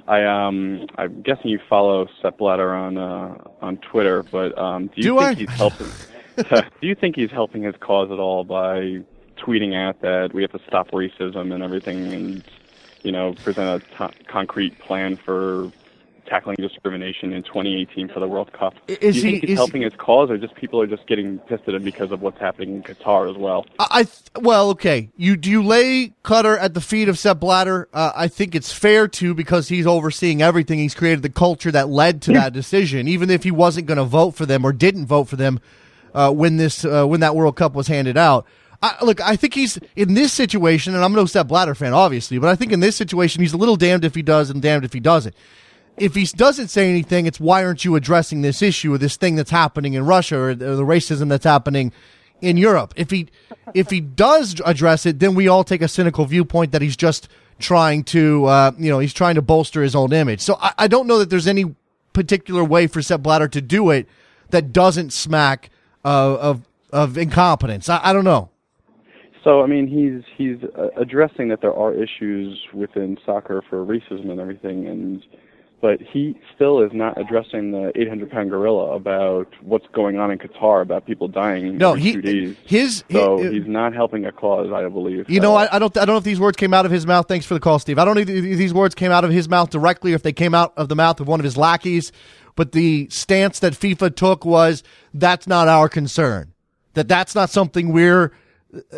[0.06, 4.92] I um I'm guessing you follow Sepp Blatter on uh on Twitter, but um do
[4.96, 5.34] you Do think I?
[5.34, 5.86] he's helping
[6.80, 8.98] do you think he's helping his cause at all by
[9.38, 12.44] tweeting out that we have to stop racism and everything, and
[13.02, 15.70] you know, present a t- concrete plan for
[16.26, 18.74] tackling discrimination in 2018 for the World Cup.
[18.86, 21.06] Is Do you he- think he's is- helping his cause, or just people are just
[21.06, 23.64] getting pissed at him because of what's happening in Qatar as well?
[23.78, 25.08] I I th- well, okay.
[25.16, 27.88] You do you lay Qatar at the feet of Sepp Blatter?
[27.94, 30.78] Uh, I think it's fair to because he's overseeing everything.
[30.80, 33.08] He's created the culture that led to that decision.
[33.08, 35.60] Even if he wasn't going to vote for them or didn't vote for them
[36.14, 38.46] uh, when this uh, when that World Cup was handed out.
[38.80, 42.38] I, look, I think he's in this situation, and I'm no Sepp Blatter fan, obviously,
[42.38, 44.84] but I think in this situation he's a little damned if he does and damned
[44.84, 45.34] if he doesn't
[46.00, 49.36] if he doesn't say anything, it's why aren't you addressing this issue or this thing
[49.36, 51.92] that's happening in Russia or the racism that's happening
[52.40, 52.94] in Europe?
[52.96, 53.28] If he
[53.74, 57.28] if he does address it, then we all take a cynical viewpoint that he's just
[57.58, 60.40] trying to uh, you know he's trying to bolster his own image.
[60.40, 61.74] So I, I don't know that there's any
[62.12, 64.08] particular way for Sepp Blatter to do it
[64.50, 65.70] that doesn't smack
[66.08, 67.88] uh, of of incompetence.
[67.88, 68.50] I, I don't know.
[69.44, 74.30] So I mean, he's he's uh, addressing that there are issues within soccer for racism
[74.30, 75.22] and everything, and
[75.80, 80.38] but he still is not addressing the 800 pound gorilla about what's going on in
[80.38, 82.56] Qatar about people dying No, he two days.
[82.66, 85.30] his So he- he's not helping a cause, I believe.
[85.30, 85.96] You know, Uh, I, I don't.
[85.96, 87.28] I don't know if these words came out of his mouth.
[87.28, 87.96] Thanks for the call, Steve.
[88.00, 90.32] I don't know if these words came out of his mouth directly, or if they
[90.32, 92.10] came out of the mouth of one of his lackeys.
[92.58, 94.82] But the stance that FIFA took was
[95.14, 96.54] that's not our concern.
[96.94, 98.32] That that's not something we're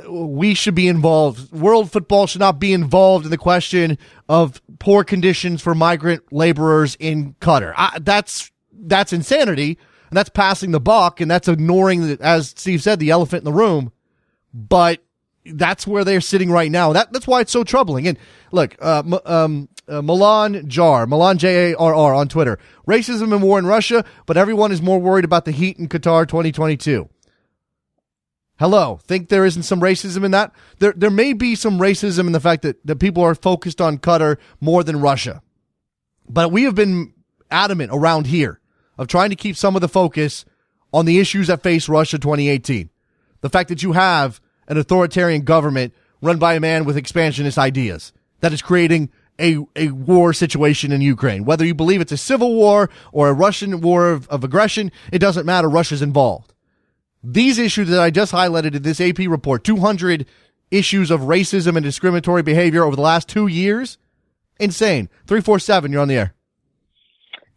[0.08, 1.52] we should be involved.
[1.52, 3.98] World football should not be involved in the question
[4.30, 7.74] of poor conditions for migrant laborers in Qatar.
[7.76, 9.76] I, that's that's insanity,
[10.08, 13.44] and that's passing the buck, and that's ignoring, the, as Steve said, the elephant in
[13.44, 13.92] the room.
[14.54, 15.04] But
[15.44, 16.94] that's where they're sitting right now.
[16.94, 18.08] That that's why it's so troubling.
[18.08, 18.16] And
[18.52, 22.58] look, uh, M- um, uh, Milan Jarr, Milan J A R R on Twitter.
[22.86, 26.26] Racism and war in Russia, but everyone is more worried about the heat in Qatar
[26.28, 27.08] 2022.
[28.58, 30.52] Hello, think there isn't some racism in that?
[30.78, 33.98] There there may be some racism in the fact that, that people are focused on
[33.98, 35.42] Qatar more than Russia.
[36.28, 37.14] But we have been
[37.50, 38.60] adamant around here
[38.96, 40.44] of trying to keep some of the focus
[40.92, 42.90] on the issues that face Russia 2018.
[43.40, 48.12] The fact that you have an authoritarian government run by a man with expansionist ideas
[48.40, 49.10] that is creating
[49.40, 51.44] a, a war situation in Ukraine.
[51.44, 55.18] Whether you believe it's a civil war or a Russian war of, of aggression, it
[55.18, 55.68] doesn't matter.
[55.68, 56.52] Russia's involved.
[57.22, 60.26] These issues that I just highlighted in this AP report, 200
[60.70, 63.98] issues of racism and discriminatory behavior over the last two years,
[64.58, 65.08] insane.
[65.26, 66.34] 347, you're on the air.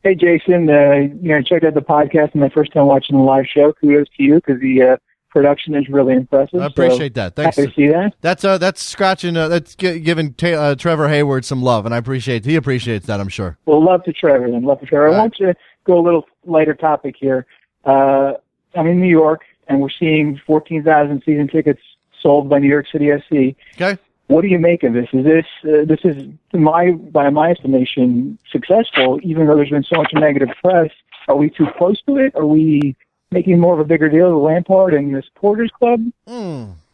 [0.04, 0.70] Hey, Jason.
[0.70, 3.72] Uh, you know, I checked out the podcast my first time watching the live show.
[3.72, 4.98] Kudos to you because the uh,
[5.34, 6.62] production is really impressive.
[6.62, 7.36] I appreciate that.
[7.36, 7.58] Thanks.
[7.58, 8.14] Happy to see that.
[8.22, 9.36] That's uh, that's scratching.
[9.36, 12.46] Uh, that's gi- giving Ta- uh, Trevor Hayward some love, and I appreciate.
[12.46, 13.20] He appreciates that.
[13.20, 13.58] I'm sure.
[13.66, 14.64] Well, love to Trevor then.
[14.64, 15.10] Love to Trevor.
[15.10, 17.46] I want to go a little lighter topic here.
[17.84, 18.34] Uh,
[18.76, 21.82] I'm in New York and we're seeing 14,000 season tickets
[22.22, 23.56] sold by New York City SC.
[23.76, 23.98] Okay.
[24.28, 25.08] What do you make of this?
[25.12, 29.20] Is this uh, this is my by my estimation successful?
[29.22, 30.90] Even though there's been so much negative press,
[31.28, 32.34] are we too close to it?
[32.36, 32.96] Are we
[33.34, 36.02] making more of a bigger deal of Lampard and the supporters club?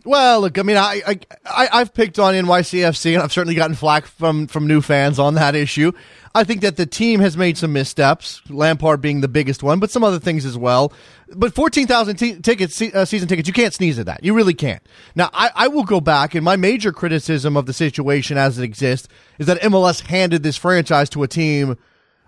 [0.06, 3.76] Well, look, I mean, I, I, I I've picked on NYCFC, and I've certainly gotten
[3.76, 5.92] flack from from new fans on that issue.
[6.34, 9.92] I think that the team has made some missteps, Lampard being the biggest one, but
[9.92, 10.94] some other things as well.
[11.36, 14.24] But fourteen thousand t- tickets, uh, season tickets, you can't sneeze at that.
[14.24, 14.82] You really can't.
[15.16, 18.64] Now, I, I will go back, and my major criticism of the situation as it
[18.64, 21.78] exists is that MLS handed this franchise to a team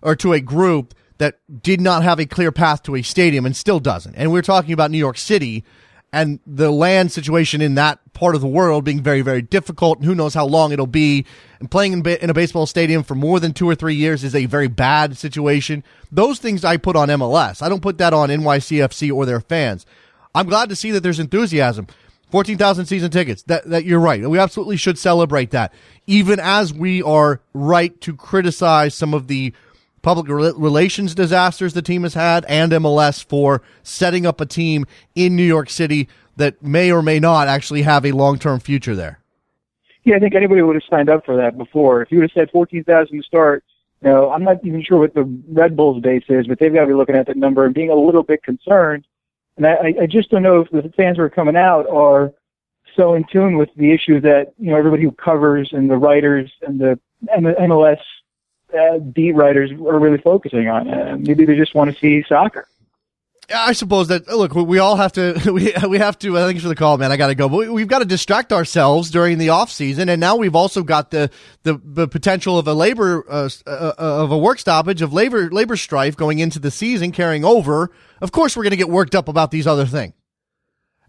[0.01, 3.55] or to a group that did not have a clear path to a stadium and
[3.55, 4.15] still doesn't.
[4.15, 5.63] And we're talking about New York City
[6.11, 9.99] and the land situation in that part of the world being very, very difficult.
[9.99, 11.25] And who knows how long it'll be.
[11.59, 14.33] And playing in, in a baseball stadium for more than two or three years is
[14.33, 15.83] a very bad situation.
[16.11, 17.61] Those things I put on MLS.
[17.61, 19.85] I don't put that on NYCFC or their fans.
[20.33, 21.85] I'm glad to see that there's enthusiasm.
[22.31, 23.43] 14,000 season tickets.
[23.43, 24.27] That, that you're right.
[24.27, 25.71] We absolutely should celebrate that.
[26.07, 29.53] Even as we are right to criticize some of the
[30.01, 34.85] public rela- relations disasters the team has had and MLS for setting up a team
[35.15, 39.19] in New York City that may or may not actually have a long-term future there.
[40.03, 42.01] Yeah, I think anybody would have signed up for that before.
[42.01, 43.63] If you would have said 14,000 to start,
[44.01, 46.81] you know, I'm not even sure what the Red Bulls base is, but they've got
[46.81, 49.05] to be looking at that number and being a little bit concerned.
[49.57, 52.33] And I, I just don't know if the fans who are coming out are
[52.95, 56.51] so in tune with the issue that, you know, everybody who covers and the writers
[56.61, 56.99] and the
[57.37, 57.99] MLS
[58.73, 60.89] uh, beat writers are really focusing on.
[60.89, 62.67] Uh, maybe they just want to see soccer.
[63.53, 65.33] I suppose that look, we all have to.
[65.51, 66.37] We we have to.
[66.37, 67.11] uh, Thanks for the call, man.
[67.11, 70.07] I got to go, but we, we've got to distract ourselves during the off season,
[70.07, 71.29] and now we've also got the
[71.63, 75.49] the, the potential of a labor uh, uh, uh, of a work stoppage of labor
[75.51, 77.91] labor strife going into the season, carrying over.
[78.21, 80.13] Of course, we're going to get worked up about these other things.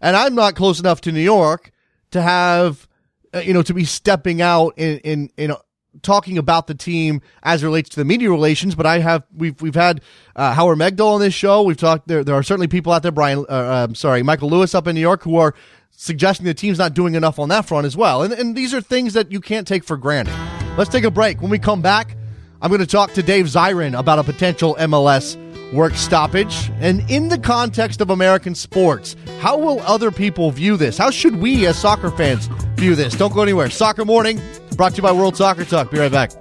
[0.01, 1.71] and I'm not close enough to New York
[2.11, 2.89] to have,
[3.33, 5.53] uh, you know, to be stepping out in in in
[6.01, 8.75] talking about the team as it relates to the media relations.
[8.75, 10.01] But I have we've we've had
[10.35, 11.63] uh, Howard Megdal on this show.
[11.63, 12.23] We've talked there.
[12.23, 13.11] There are certainly people out there.
[13.11, 15.53] Brian, uh, I'm sorry, Michael Lewis up in New York who are
[15.91, 18.23] suggesting the team's not doing enough on that front as well.
[18.23, 20.35] And and these are things that you can't take for granted.
[20.77, 21.41] Let's take a break.
[21.41, 22.17] When we come back,
[22.61, 25.37] I'm going to talk to Dave Zirin about a potential MLS
[25.73, 26.71] work stoppage.
[26.79, 30.97] And in the context of American sports, how will other people view this?
[30.97, 33.15] How should we, as soccer fans, view this?
[33.15, 33.69] Don't go anywhere.
[33.69, 34.39] Soccer Morning,
[34.75, 35.91] brought to you by World Soccer Talk.
[35.91, 36.31] Be right back.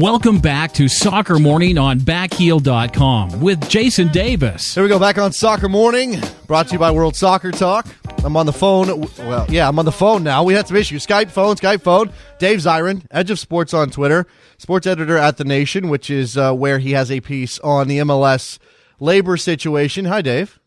[0.00, 4.74] Welcome back to Soccer Morning on backheel.com with Jason Davis.
[4.74, 7.86] Here we go, back on Soccer Morning, brought to you by World Soccer Talk.
[8.24, 8.86] I'm on the phone.
[9.18, 10.42] Well, yeah, I'm on the phone now.
[10.42, 11.06] We had some issues.
[11.06, 12.10] Skype phone, Skype phone.
[12.38, 14.26] Dave Zirin, Edge of Sports on Twitter,
[14.56, 17.98] sports editor at The Nation, which is uh, where he has a piece on the
[17.98, 18.58] MLS
[19.00, 20.06] labor situation.
[20.06, 20.59] Hi, Dave.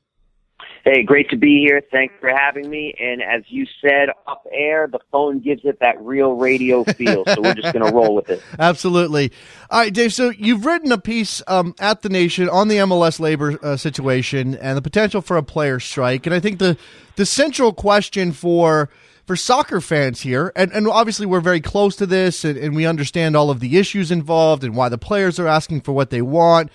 [0.84, 1.82] Hey, great to be here.
[1.92, 2.94] Thanks for having me.
[3.00, 7.24] And as you said up air, the phone gives it that real radio feel.
[7.26, 8.42] so we're just going to roll with it.
[8.60, 9.32] Absolutely.
[9.70, 10.14] All right, Dave.
[10.14, 14.56] So you've written a piece um, at the Nation on the MLS labor uh, situation
[14.56, 16.26] and the potential for a player strike.
[16.26, 16.78] And I think the
[17.16, 18.90] the central question for
[19.26, 22.86] for soccer fans here, and, and obviously we're very close to this, and, and we
[22.86, 26.22] understand all of the issues involved and why the players are asking for what they
[26.22, 26.70] want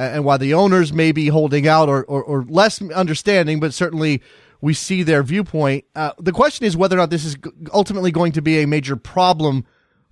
[0.00, 4.22] and why the owners may be holding out or, or, or less understanding, but certainly
[4.60, 5.84] we see their viewpoint.
[5.94, 7.36] Uh, the question is whether or not this is
[7.72, 9.64] ultimately going to be a major problem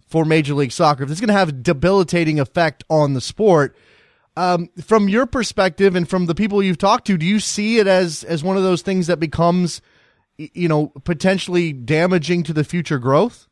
[0.06, 1.02] for Major League Soccer.
[1.02, 3.76] If it's going to have a debilitating effect on the sport,
[4.36, 7.86] um, from your perspective and from the people you've talked to, do you see it
[7.86, 9.82] as as one of those things that becomes,
[10.36, 13.47] you know, potentially damaging to the future growth?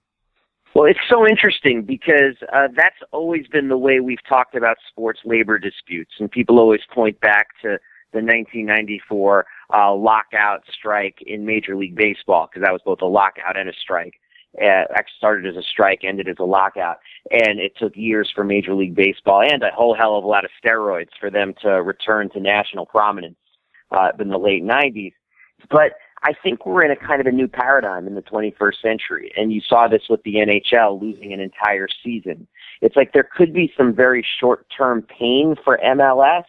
[0.77, 5.21] Well, it's so interesting because uh, that's always been the way we've talked about sports
[5.25, 7.79] labor disputes, and people always point back to
[8.13, 13.57] the 1994 uh, lockout strike in Major League Baseball because that was both a lockout
[13.57, 14.21] and a strike.
[14.61, 16.99] Uh, actually started as a strike, ended as a lockout,
[17.31, 20.45] and it took years for Major League Baseball and a whole hell of a lot
[20.45, 23.39] of steroids for them to return to national prominence
[23.93, 25.15] uh, in the late 90s.
[25.71, 25.93] But
[26.23, 29.33] I think we're in a kind of a new paradigm in the 21st century.
[29.37, 32.47] And you saw this with the NHL losing an entire season.
[32.81, 36.45] It's like there could be some very short term pain for MLS,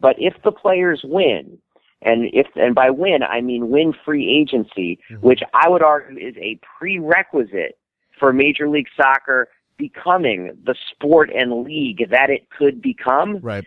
[0.00, 1.58] but if the players win,
[2.02, 5.26] and if and by win I mean win free agency, mm-hmm.
[5.26, 7.78] which I would argue is a prerequisite
[8.18, 13.38] for Major League Soccer becoming the sport and league that it could become.
[13.38, 13.64] Right.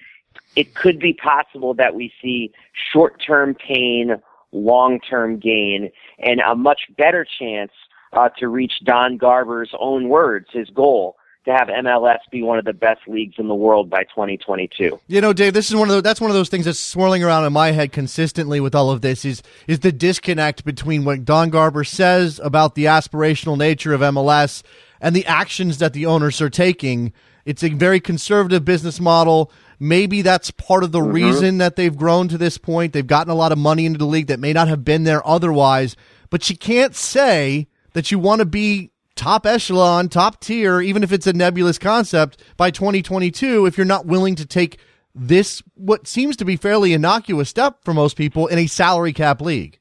[0.56, 2.52] It could be possible that we see
[2.92, 4.18] short term pain
[4.52, 7.72] long term gain and a much better chance
[8.14, 11.18] uh, to reach Don Garber's own words, his goal
[11.48, 15.00] to have MLS be one of the best leagues in the world by 2022.
[15.08, 17.24] You know, Dave, this is one of the, that's one of those things that's swirling
[17.24, 21.26] around in my head consistently with all of this is is the disconnect between what
[21.26, 24.62] Don Garber says about the aspirational nature of MLS
[25.00, 27.14] and the actions that the owners are taking.
[27.46, 29.52] It's a very conservative business model.
[29.80, 31.12] Maybe that's part of the mm-hmm.
[31.12, 32.94] reason that they've grown to this point.
[32.94, 35.26] They've gotten a lot of money into the league that may not have been there
[35.28, 35.96] otherwise.
[36.30, 41.12] But you can't say that you want to be top echelon, top tier, even if
[41.12, 44.78] it's a nebulous concept by 2022 if you're not willing to take
[45.14, 49.42] this, what seems to be fairly innocuous step for most people in a salary cap
[49.42, 49.80] league.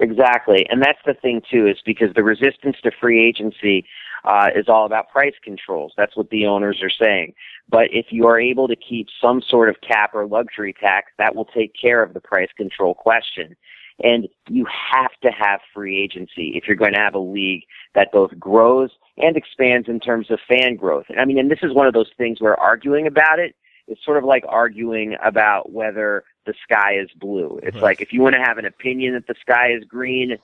[0.00, 0.66] Exactly.
[0.70, 3.84] And that's the thing, too, is because the resistance to free agency
[4.24, 5.92] uh, is all about price controls.
[5.96, 7.34] That's what the owners are saying.
[7.68, 11.34] But if you are able to keep some sort of cap or luxury tax, that
[11.34, 13.56] will take care of the price control question.
[14.02, 17.64] And you have to have free agency if you're going to have a league
[17.94, 21.06] that both grows and expands in terms of fan growth.
[21.08, 23.54] And I mean, and this is one of those things where arguing about it
[23.88, 27.60] is sort of like arguing about whether the sky is blue.
[27.62, 27.82] It's right.
[27.82, 30.38] like if you want to have an opinion that the sky is green,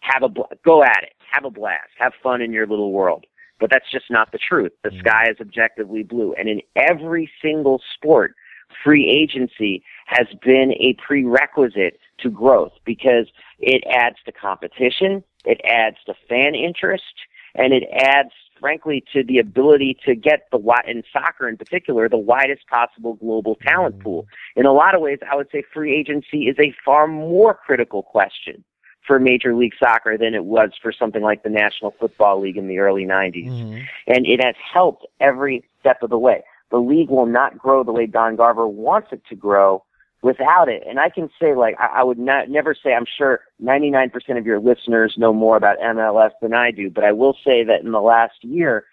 [0.00, 0.28] have a
[0.64, 3.24] go at it, have a blast, have fun in your little world.
[3.60, 4.72] But that's just not the truth.
[4.82, 4.98] The mm-hmm.
[5.00, 8.34] sky is objectively blue, and in every single sport,
[8.82, 13.26] free agency has been a prerequisite to growth because
[13.60, 17.14] it adds to competition, it adds to fan interest,
[17.54, 18.30] and it adds
[18.60, 23.14] frankly, to the ability to get the wide, in soccer in particular the widest possible
[23.14, 24.26] global talent pool.
[24.56, 28.02] In a lot of ways, I would say free agency is a far more critical
[28.02, 28.64] question
[29.06, 32.68] for Major League Soccer than it was for something like the National Football League in
[32.68, 33.48] the early 90s.
[33.48, 33.80] Mm-hmm.
[34.06, 36.42] And it has helped every step of the way.
[36.70, 39.84] The league will not grow the way Don Garber wants it to grow
[40.22, 40.82] without it.
[40.88, 44.46] And I can say, like, I, I would not never say, I'm sure 99% of
[44.46, 47.92] your listeners know more about MLS than I do, but I will say that in
[47.92, 48.86] the last year,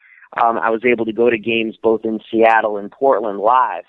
[0.43, 3.85] um, I was able to go to games both in Seattle and Portland live.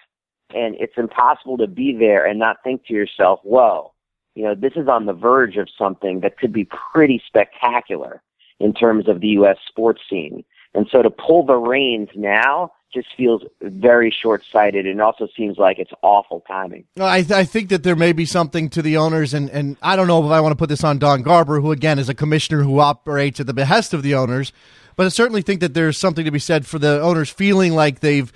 [0.55, 3.92] And it's impossible to be there and not think to yourself, whoa,
[4.35, 8.23] you know, this is on the verge of something that could be pretty spectacular
[8.61, 9.59] in terms of the U.S.
[9.69, 10.45] sports scene.
[10.75, 15.79] And so to pull the reins now just feels very short-sighted and also seems like
[15.79, 16.85] it's awful timing.
[16.99, 20.07] I, I think that there may be something to the owners, and, and I don't
[20.07, 22.63] know if I want to put this on Don Garber, who again is a commissioner
[22.63, 24.53] who operates at the behest of the owners,
[24.97, 28.01] but I certainly think that there's something to be said for the owners feeling like
[28.01, 28.31] they've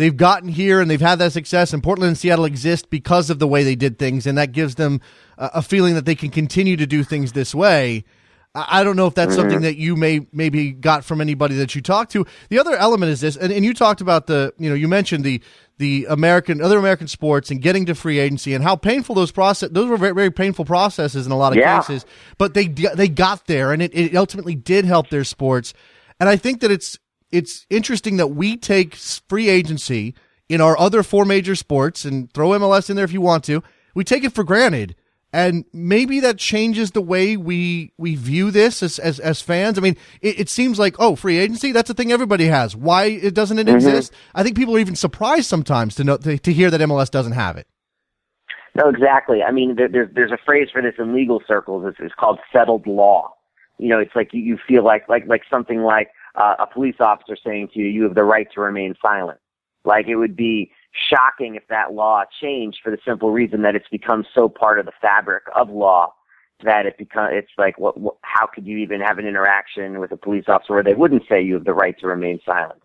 [0.00, 3.38] they've gotten here and they've had that success, and Portland and Seattle exist because of
[3.38, 5.00] the way they did things, and that gives them
[5.36, 8.04] a, a feeling that they can continue to do things this way.
[8.52, 9.64] I don't know if that's something mm-hmm.
[9.64, 12.26] that you may maybe got from anybody that you talked to.
[12.48, 15.22] The other element is this, and, and you talked about the, you know, you mentioned
[15.22, 15.40] the
[15.78, 19.70] the American other American sports and getting to free agency and how painful those process
[19.70, 21.78] those were very, very painful processes in a lot of Yeah.
[21.78, 22.04] cases.
[22.38, 25.72] But they they got there, and it, it ultimately did help their sports.
[26.18, 26.98] And I think that it's
[27.32, 30.14] it's interesting that we take free agency
[30.48, 33.62] in our other four major sports and throw MLS in there if you want to.
[33.94, 34.96] We take it for granted.
[35.32, 39.78] And maybe that changes the way we we view this as as, as fans.
[39.78, 42.74] I mean, it, it seems like oh, free agency that's a thing everybody has.
[42.74, 43.76] Why it doesn't it mm-hmm.
[43.76, 44.12] exist?
[44.34, 47.34] I think people are even surprised sometimes to know to, to hear that MLS doesn't
[47.34, 47.68] have it.
[48.74, 49.42] No, exactly.
[49.44, 51.84] I mean, there, there's there's a phrase for this in legal circles.
[51.86, 53.32] It's, it's called settled law.
[53.78, 56.96] You know, it's like you, you feel like like like something like uh, a police
[57.00, 59.38] officer saying to you, "You have the right to remain silent."
[59.84, 63.88] Like it would be shocking if that law changed for the simple reason that it's
[63.88, 66.12] become so part of the fabric of law
[66.62, 70.12] that it become it's like what, what how could you even have an interaction with
[70.12, 72.80] a police officer where they wouldn't say you have the right to remain silent?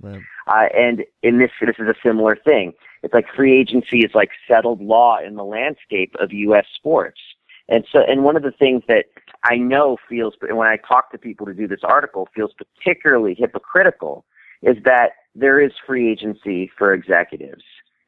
[0.47, 2.73] Uh, and in this this is a similar thing.
[3.03, 7.19] It's like free agency is like settled law in the landscape of US sports.
[7.67, 9.05] And so and one of the things that
[9.43, 14.25] I know feels when I talk to people to do this article feels particularly hypocritical
[14.61, 17.63] is that there is free agency for executives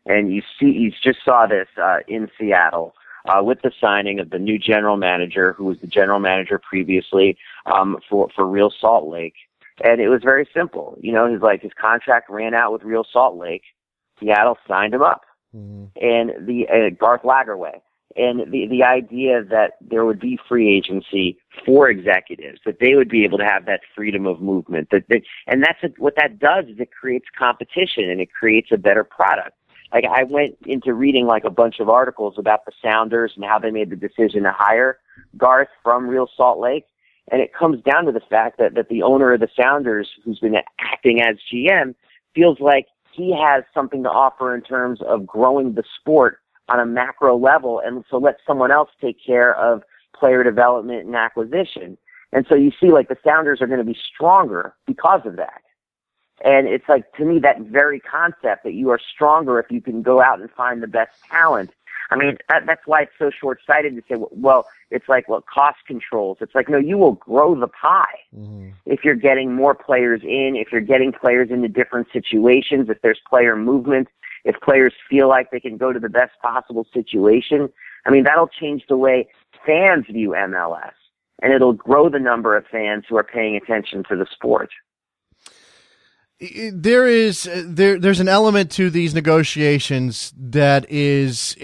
[0.08, 2.96] and you see you just saw this uh, in Seattle
[3.28, 7.38] uh, with the signing of the new general manager, who was the general manager previously
[7.66, 9.36] um, for for Real Salt Lake.
[9.84, 10.98] And it was very simple.
[11.02, 13.64] You know, his like his contract ran out with Real Salt Lake.
[14.20, 15.86] Seattle signed him up, mm-hmm.
[16.02, 17.82] and the uh, Garth Lagerwey.
[18.18, 23.10] And the the idea that there would be free agency for executives, that they would
[23.10, 26.40] be able to have that freedom of movement, that that and that's a, what that
[26.40, 29.54] does is it creates competition and it creates a better product
[29.94, 33.60] like I went into reading like a bunch of articles about the Sounders and how
[33.60, 35.00] they made the decision to hire
[35.38, 36.86] Garth from Real Salt Lake.
[37.32, 40.40] And it comes down to the fact that, that the owner of the Sounders, who's
[40.40, 41.96] been acting as GM,
[42.34, 46.40] feels like he has something to offer in terms of growing the sport
[46.70, 47.82] on a macro level.
[47.84, 49.84] And so let someone else take care of
[50.16, 51.98] player development and acquisition.
[52.34, 55.62] And so you see like the Sounders are going to be stronger because of that.
[56.44, 60.02] And it's like, to me, that very concept that you are stronger if you can
[60.02, 61.72] go out and find the best talent.
[62.10, 65.42] I mean, that, that's why it's so short sighted to say, well, it's like, well,
[65.42, 66.38] cost controls.
[66.40, 68.06] It's like, no, you will grow the pie
[68.36, 68.70] mm-hmm.
[68.86, 73.20] if you're getting more players in, if you're getting players into different situations, if there's
[73.28, 74.08] player movement,
[74.48, 77.70] if players feel like they can go to the best possible situation.
[78.06, 79.28] I mean, that'll change the way
[79.66, 80.94] fans view MLS
[81.42, 84.70] and it'll grow the number of fans who are paying attention to the sport
[86.40, 91.56] there is there there's an element to these negotiations that is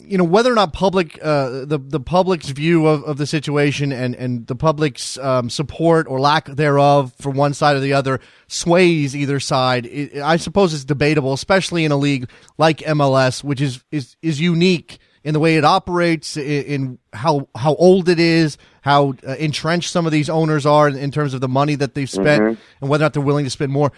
[0.00, 3.92] you know whether or not public uh, the the public's view of, of the situation
[3.92, 8.18] and and the public's um, support or lack thereof from one side or the other
[8.48, 13.60] sways either side it, I suppose it's debatable especially in a league like MLS which
[13.60, 18.20] is is is unique in the way it operates, in, in how how old it
[18.20, 21.74] is, how uh, entrenched some of these owners are in, in, terms of the money
[21.74, 22.56] that they've spent, Mhm.
[22.80, 23.90] and whether or not they're willing to spend more.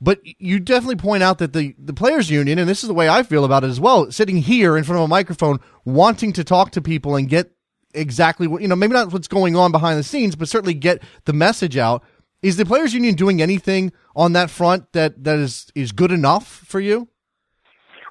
[0.00, 3.06] But you definitely point out that the the players' union, and this is the way
[3.06, 6.42] I feel about it as well, sitting here in front of a microphone, wanting to
[6.42, 7.52] talk to people and get
[7.92, 11.02] exactly what you know, maybe not what's going on behind the scenes, but certainly get
[11.26, 12.02] the message out.
[12.40, 16.46] Is the players' union doing anything on that front that that is is good enough
[16.46, 17.08] for you?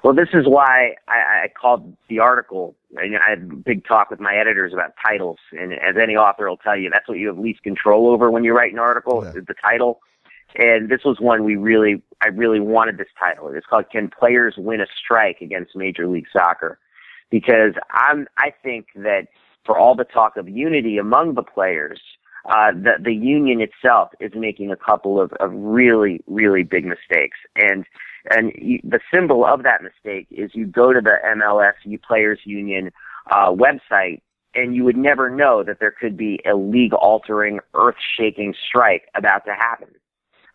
[0.02, 2.74] Well, this is why I, I called the article.
[2.96, 6.46] And I had a big talk with my editors about titles, and as any author
[6.46, 9.22] will tell you, that's what you have least control over when you write an article.
[9.22, 10.00] is The title,
[10.56, 13.48] and this was one we really, I really wanted this title.
[13.48, 16.78] It's called "Can Players Win a Strike Against Major League Soccer?"
[17.30, 19.28] Because I'm, I think that
[19.64, 21.98] for all the talk of unity among the players,
[22.44, 27.38] uh, the the union itself is making a couple of, of really really big mistakes,
[27.56, 27.86] and
[28.30, 32.90] and you, the symbol of that mistake is you go to the MLS Players Union
[33.30, 34.20] uh, website
[34.54, 39.08] and you would never know that there could be a league altering, earth shaking strike
[39.14, 39.88] about to happen.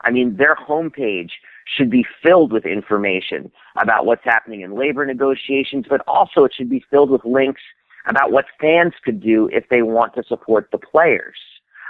[0.02, 1.32] I mean, their homepage
[1.66, 6.70] should be filled with information about what's happening in labor negotiations, but also it should
[6.70, 7.62] be filled with links
[8.08, 11.38] about what fans could do if they want to support the players.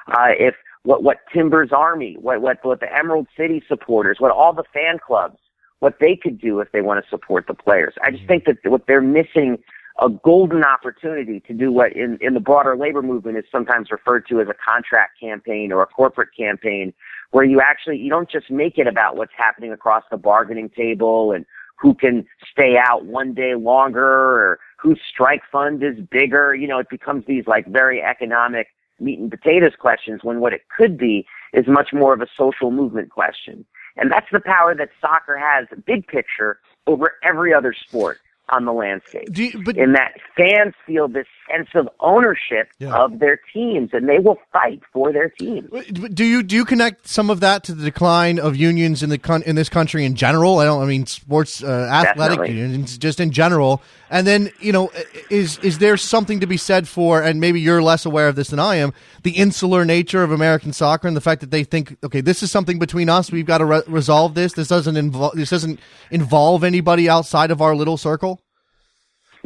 [0.07, 4.53] Uh, if what what Timbers Army, what what what the Emerald City supporters, what all
[4.53, 5.37] the fan clubs,
[5.79, 7.93] what they could do if they want to support the players.
[8.01, 8.27] I just mm-hmm.
[8.27, 9.57] think that what they're missing
[9.99, 14.27] a golden opportunity to do what in, in the broader labor movement is sometimes referred
[14.27, 16.93] to as a contract campaign or a corporate campaign
[17.31, 21.31] where you actually you don't just make it about what's happening across the bargaining table
[21.31, 21.45] and
[21.79, 26.53] who can stay out one day longer or whose strike fund is bigger.
[26.53, 28.67] You know it becomes these like very economic
[28.99, 32.71] meat and potatoes questions when what it could be is much more of a social
[32.71, 33.65] movement question
[33.97, 38.19] and that's the power that soccer has big picture over every other sport
[38.49, 39.27] on the landscape.
[39.35, 42.95] You, but, in that fans feel this sense of ownership yeah.
[42.95, 45.69] of their teams, and they will fight for their teams.
[46.13, 49.17] Do you do you connect some of that to the decline of unions in the
[49.17, 50.59] con- in this country in general?
[50.59, 50.81] I don't.
[50.81, 52.59] I mean, sports, uh, athletic Definitely.
[52.61, 53.81] unions, just in general.
[54.09, 54.91] And then you know,
[55.29, 57.21] is is there something to be said for?
[57.21, 58.93] And maybe you're less aware of this than I am.
[59.23, 62.51] The insular nature of American soccer and the fact that they think, okay, this is
[62.51, 63.31] something between us.
[63.31, 64.53] We've got to re- resolve this.
[64.53, 65.35] This doesn't involve.
[65.35, 65.79] This doesn't
[66.11, 68.41] involve anybody outside of our little circle.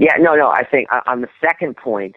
[0.02, 0.50] Yeah, no, no.
[0.50, 2.16] I think uh, on the second point,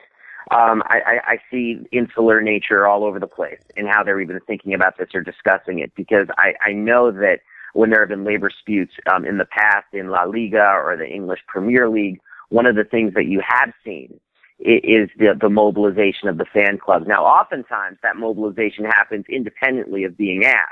[0.51, 4.41] um, I, I, I see insular nature all over the place in how they're even
[4.47, 7.41] thinking about this or discussing it because I, I know that
[7.75, 11.07] when there have been labor disputes um, in the past in La Liga or the
[11.07, 14.19] English Premier League, one of the things that you have seen
[14.61, 17.07] is the, the mobilization of the fan clubs.
[17.07, 20.71] Now, oftentimes that mobilization happens independently of being asked.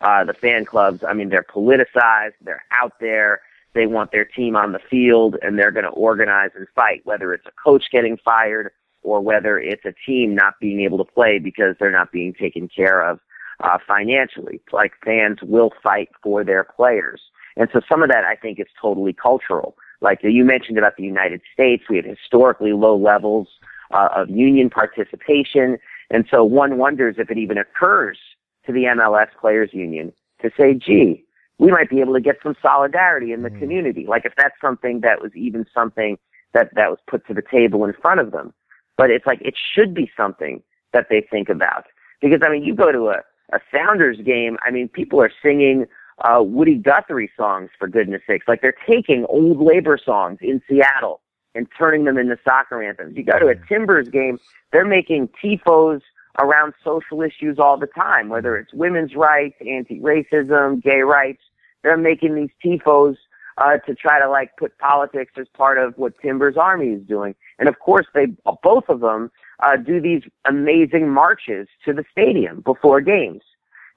[0.00, 3.42] Uh, the fan clubs, I mean, they're politicized, they're out there,
[3.74, 7.32] they want their team on the field and they're going to organize and fight, whether
[7.32, 8.70] it's a coach getting fired
[9.02, 12.68] or whether it's a team not being able to play because they're not being taken
[12.68, 13.18] care of
[13.60, 14.60] uh, financially.
[14.72, 17.20] Like fans will fight for their players.
[17.56, 19.76] And so some of that I think is totally cultural.
[20.00, 23.48] Like you mentioned about the United States, we have historically low levels
[23.92, 25.78] uh, of union participation.
[26.10, 28.18] And so one wonders if it even occurs
[28.66, 31.24] to the MLS Players Union to say, gee,
[31.62, 33.58] we might be able to get some solidarity in the mm.
[33.60, 34.04] community.
[34.04, 36.18] Like if that's something that was even something
[36.54, 38.52] that, that was put to the table in front of them.
[38.98, 40.60] But it's like, it should be something
[40.92, 41.84] that they think about.
[42.20, 43.18] Because I mean, you go to a,
[43.52, 45.86] a Sounders game, I mean, people are singing,
[46.24, 48.48] uh, Woody Guthrie songs for goodness sakes.
[48.48, 51.20] Like they're taking old labor songs in Seattle
[51.54, 53.16] and turning them into soccer anthems.
[53.16, 53.68] You go to a mm.
[53.68, 54.40] Timbers game,
[54.72, 56.00] they're making tifos
[56.40, 61.42] around social issues all the time, whether it's women's rights, anti-racism, gay rights.
[61.82, 63.16] They're making these tifos
[63.58, 67.34] uh, to try to like put politics as part of what Timbers Army is doing.
[67.58, 68.26] And of course, they
[68.62, 69.30] both of them
[69.60, 73.42] uh, do these amazing marches to the stadium before games.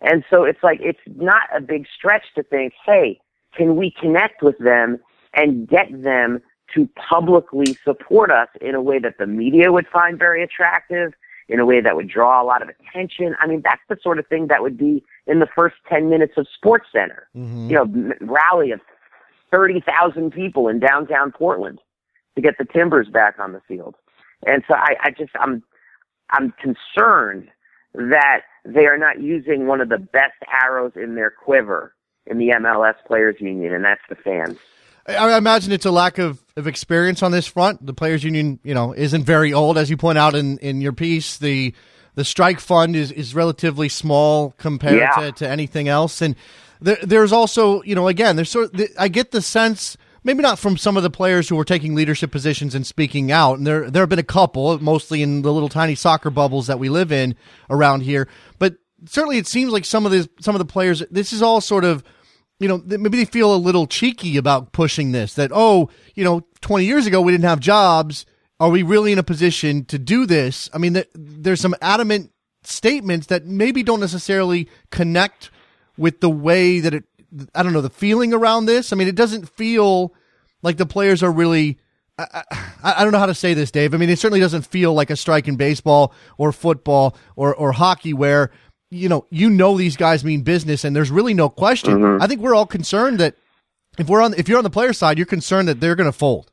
[0.01, 3.19] And so it's like it's not a big stretch to think, hey,
[3.53, 4.99] can we connect with them
[5.33, 6.41] and get them
[6.73, 11.13] to publicly support us in a way that the media would find very attractive,
[11.47, 13.35] in a way that would draw a lot of attention.
[13.39, 16.33] I mean, that's the sort of thing that would be in the first 10 minutes
[16.37, 17.27] of Sports Center.
[17.35, 17.69] Mm-hmm.
[17.69, 18.81] You know, rally of
[19.51, 21.79] 30,000 people in downtown Portland
[22.35, 23.95] to get the Timbers back on the field.
[24.45, 25.63] And so I, I just, I'm,
[26.31, 27.49] I'm concerned
[27.93, 31.93] that they are not using one of the best arrows in their quiver
[32.25, 34.57] in the MLS Players Union, and that's the fans.
[35.07, 37.85] I imagine it's a lack of, of experience on this front.
[37.85, 40.93] The players union, you know, isn't very old, as you point out in, in your
[40.93, 41.37] piece.
[41.37, 41.73] The
[42.15, 45.11] the strike fund is, is relatively small compared yeah.
[45.15, 46.35] to, to anything else, and
[46.81, 48.73] there, there's also, you know, again, there's sort.
[48.73, 51.93] Of, I get the sense, maybe not from some of the players who are taking
[51.93, 55.53] leadership positions and speaking out, and there there have been a couple, mostly in the
[55.53, 57.35] little tiny soccer bubbles that we live in
[57.69, 58.27] around here,
[58.59, 58.75] but
[59.05, 61.03] certainly it seems like some of the some of the players.
[61.11, 62.03] This is all sort of
[62.59, 66.45] you know, maybe they feel a little cheeky about pushing this that, oh, you know,
[66.61, 68.25] 20 years ago we didn't have jobs.
[68.59, 70.69] Are we really in a position to do this?
[70.73, 72.31] I mean, there's some adamant
[72.63, 75.51] statements that maybe don't necessarily connect
[75.97, 77.03] with the way that it,
[77.53, 78.93] I don't know, the feeling around this.
[78.93, 80.13] I mean, it doesn't feel
[80.61, 81.79] like the players are really.
[82.17, 83.93] I, I, I, don't know how to say this, Dave.
[83.93, 87.73] I mean, it certainly doesn't feel like a strike in baseball or football or, or
[87.73, 88.51] hockey where
[88.95, 91.95] you know, you know these guys mean business, and there's really no question.
[91.95, 92.21] Mm-hmm.
[92.21, 93.35] I think we're all concerned that
[93.97, 96.17] if we're on, if you're on the player side, you're concerned that they're going to
[96.17, 96.51] fold.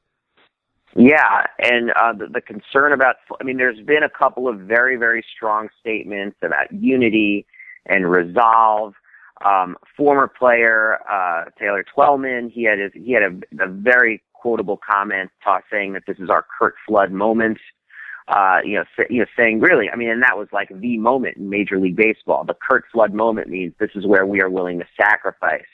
[0.95, 4.97] Yeah, and uh, the, the concern about, I mean, there's been a couple of very,
[4.97, 7.47] very strong statements about unity
[7.87, 8.95] and resolve.
[9.45, 14.79] Um, former player uh, Taylor Twellman, he had his, he had a, a very quotable
[14.79, 17.59] comment talk, saying that this is our Curt Flood moment.
[18.29, 20.99] Uh, you know, say, you know, saying really, I mean, and that was like the
[20.99, 22.45] moment in Major League Baseball.
[22.45, 25.65] The Curt Flood moment means this is where we are willing to sacrifice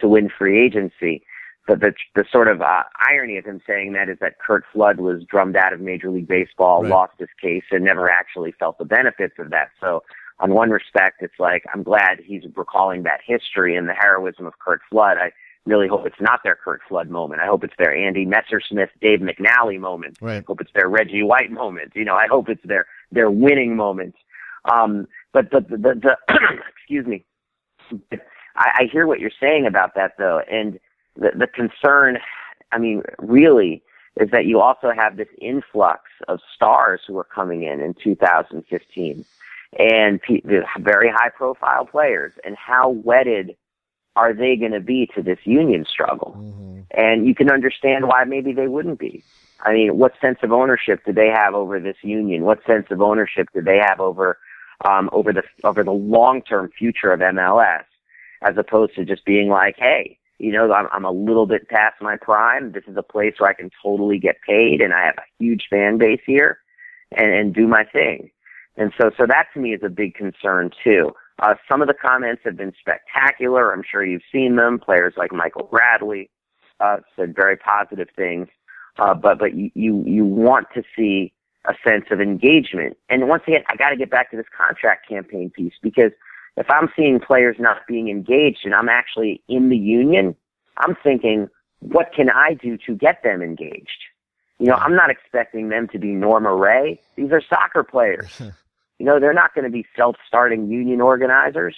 [0.00, 1.22] to win free agency.
[1.66, 4.98] But the the sort of uh, irony of him saying that is that Curt Flood
[4.98, 6.90] was drummed out of Major League Baseball, Right.
[6.90, 9.70] lost his case, and never actually felt the benefits of that.
[9.80, 10.02] So,
[10.40, 14.58] on one respect, it's like I'm glad he's recalling that history and the heroism of
[14.58, 15.18] Curt Flood.
[15.18, 15.30] I
[15.64, 17.40] really hope it's not their Curt Flood moment.
[17.40, 20.18] I hope it's their Andy Messersmith, Dave McNally moment.
[20.20, 20.38] Right.
[20.38, 21.92] I hope it's their Reggie White moment.
[21.94, 24.14] You know, I hope it's their their winning moment.
[24.72, 26.38] Um, but the the, the, the
[26.76, 27.24] excuse me.
[28.56, 30.78] I, I hear what you're saying about that though, and
[31.16, 32.18] the the concern,
[32.72, 33.82] I mean, really,
[34.20, 39.24] is that you also have this influx of stars who are coming in in 2015,
[39.78, 43.56] and pe- the very high profile players, and how wedded
[44.16, 46.36] are they going to be to this union struggle?
[46.90, 49.24] And you can understand why maybe they wouldn't be.
[49.60, 52.42] I mean, what sense of ownership do they have over this union?
[52.42, 54.38] What sense of ownership do they have over
[54.84, 57.84] um, over the over the long term future of MLS,
[58.42, 62.02] as opposed to just being like, hey, you know, I'm, I'm a little bit past
[62.02, 62.72] my prime.
[62.72, 65.66] This is a place where I can totally get paid, and I have a huge
[65.70, 66.58] fan base here,
[67.12, 68.30] and, and do my thing.
[68.76, 71.14] And so, so that to me is a big concern too.
[71.38, 73.72] Uh, some of the comments have been spectacular.
[73.72, 74.78] I'm sure you've seen them.
[74.78, 76.30] Players like Michael Bradley
[76.80, 78.48] uh, said very positive things,
[78.98, 81.32] uh, but but you, you want to see
[81.64, 82.96] a sense of engagement.
[83.08, 86.12] And once again, I got to get back to this contract campaign piece because
[86.56, 90.34] if I'm seeing players not being engaged and I'm actually in the union,
[90.76, 91.48] I'm thinking,
[91.80, 93.88] what can I do to get them engaged?
[94.58, 97.00] You know, I'm not expecting them to be Norma Rae.
[97.16, 98.40] These are soccer players.
[99.02, 101.74] you know, they're not going to be self-starting union organizers.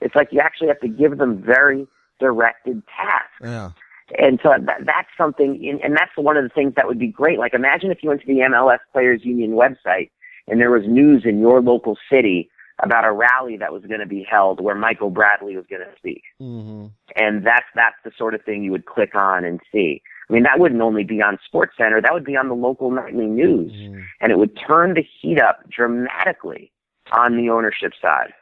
[0.00, 1.84] It's like you actually have to give them very
[2.20, 3.26] directed tasks.
[3.42, 3.70] Yeah.
[4.16, 7.08] And so that, that's something, in, and that's one of the things that would be
[7.08, 7.40] great.
[7.40, 10.10] Like imagine if you went to the MLS Players Union website
[10.46, 12.48] and there was news in your local city
[12.80, 15.96] about a rally that was going to be held where Michael Bradley was going to
[15.96, 16.22] speak.
[16.40, 16.86] Mm-hmm.
[17.16, 20.02] And that's, that's the sort of thing you would click on and see.
[20.30, 22.90] I mean, that wouldn't only be on Sports Center, that would be on the local
[22.90, 23.72] nightly news.
[23.72, 24.00] Mm-hmm.
[24.20, 26.70] And it would turn the heat up dramatically
[27.10, 28.32] on the ownership side.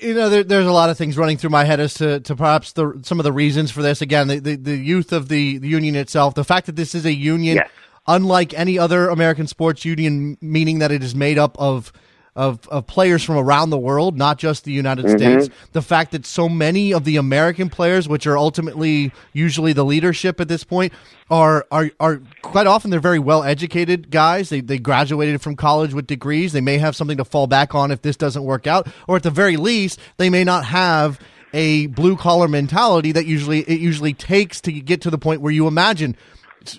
[0.00, 2.36] You know, there, there's a lot of things running through my head as to, to
[2.36, 4.00] perhaps the, some of the reasons for this.
[4.00, 7.04] Again, the, the, the youth of the, the union itself, the fact that this is
[7.04, 7.68] a union, Yes.
[8.06, 11.92] unlike any other American sports union, meaning that it is made up of
[12.36, 15.48] of, of players from around the world, not just the United States.
[15.72, 20.40] The fact that so many of the American players, which are ultimately usually the leadership
[20.40, 20.92] at this point,
[21.30, 24.48] are are are quite often they're very well educated guys.
[24.48, 26.52] They they graduated from college with degrees.
[26.52, 29.22] They may have something to fall back on if this doesn't work out, or at
[29.22, 31.20] the very least, they may not have
[31.52, 35.52] a blue collar mentality that usually it usually takes to get to the point where
[35.52, 36.16] you imagine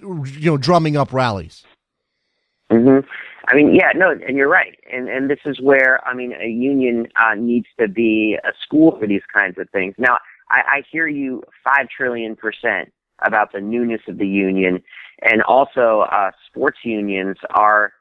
[0.02, 1.64] you know drumming up rallies.
[2.69, 2.99] hmm
[3.47, 6.47] I mean, yeah, no, and you're right, and and this is where I mean, a
[6.47, 9.93] union uh, needs to be a school for these kinds of things.
[9.97, 10.17] Now,
[10.49, 12.91] I, I hear you five trillion percent
[13.26, 14.84] about the newness of the union,
[15.22, 17.93] and also uh, sports unions are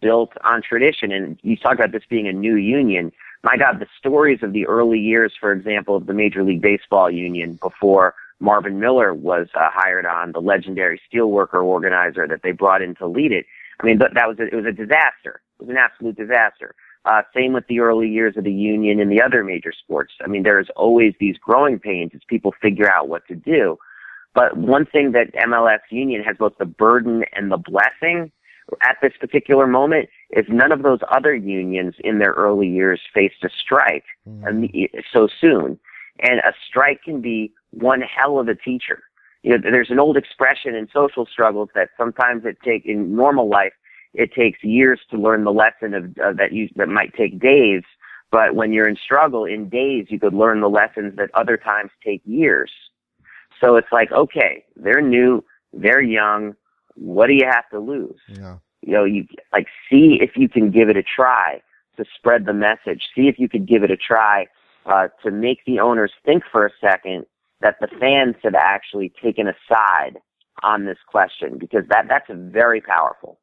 [0.00, 1.12] built on tradition.
[1.12, 3.12] And you talk about this being a new union.
[3.42, 7.10] My God, the stories of the early years, for example, of the Major League Baseball
[7.10, 12.82] union before Marvin Miller was uh, hired on, the legendary steelworker organizer that they brought
[12.82, 13.46] in to lead it.
[13.80, 15.40] I mean, that, that was a, it was a disaster.
[15.58, 16.74] It was an absolute disaster.
[17.06, 20.12] Uh, same with the early years of the union and the other major sports.
[20.22, 23.78] I mean, there's always these growing pains as people figure out what to do.
[24.34, 28.30] But one thing that MLS union has both the burden and the blessing
[28.82, 33.42] at this particular moment is none of those other unions in their early years faced
[33.42, 35.78] a strike imme- so soon.
[36.20, 39.02] And a strike can be one hell of a teacher.
[39.42, 43.48] You know, there's an old expression in social struggles that sometimes it take in normal
[43.48, 43.72] life,
[44.12, 47.82] it takes years to learn the lesson of uh, that you that might take days.
[48.30, 51.90] But when you're in struggle, in days you could learn the lessons that other times
[52.04, 52.70] take years.
[53.62, 56.54] So it's like, okay, they're new, they're young.
[56.94, 58.20] What do you have to lose?
[58.28, 58.58] Yeah.
[58.82, 61.60] You know, you like see if you can give it a try
[61.96, 63.02] to spread the message.
[63.14, 64.46] See if you could give it a try
[64.86, 67.26] uh, to make the owners think for a second
[67.60, 70.18] that the fans have actually taken a side
[70.62, 73.38] on this question because that that's very powerful.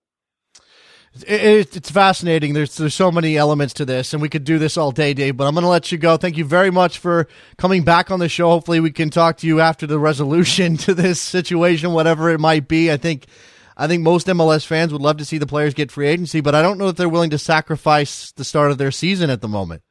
[1.26, 2.54] It, it, it's fascinating.
[2.54, 5.38] There's there's so many elements to this, and we could do this all day, Dave.
[5.38, 6.18] But I'm going to let you go.
[6.18, 7.28] Thank you very much for
[7.58, 8.50] coming back on the show.
[8.50, 12.68] Hopefully, we can talk to you after the resolution to this situation, whatever it might
[12.68, 12.92] be.
[12.92, 13.26] I think
[13.76, 16.56] I think most MLS fans would love to see the players get free agency, but
[16.56, 19.48] I don't know if they're willing to sacrifice the start of their season at the
[19.48, 19.84] moment.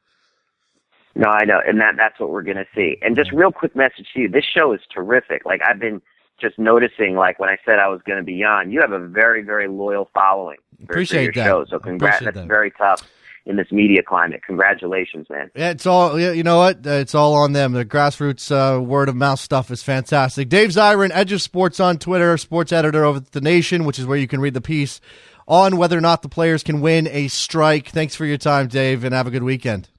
[1.17, 2.97] No, I know, and that that's what we're going to see.
[3.01, 5.45] And just real quick message to you: this show is terrific.
[5.45, 5.99] Like I've been
[6.39, 8.99] just noticing, like when I said I was going to be on, you have a
[8.99, 11.45] very very loyal following for, Appreciate for your that.
[11.45, 11.65] show.
[11.69, 12.17] So congrats.
[12.17, 12.47] Appreciate That's that.
[12.47, 13.01] very tough
[13.47, 14.41] in this media climate.
[14.45, 15.49] Congratulations, man.
[15.55, 16.85] Yeah, it's all yeah, you know what?
[16.85, 17.71] It's all on them.
[17.71, 20.49] The grassroots uh, word of mouth stuff is fantastic.
[20.49, 24.05] Dave Zirin, Edge of Sports on Twitter, sports editor over at the Nation, which is
[24.05, 25.01] where you can read the piece
[25.47, 27.87] on whether or not the players can win a strike.
[27.87, 29.89] Thanks for your time, Dave, and have a good weekend.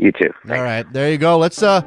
[0.00, 0.32] You too.
[0.48, 1.36] All right, there you go.
[1.36, 1.82] Let's uh,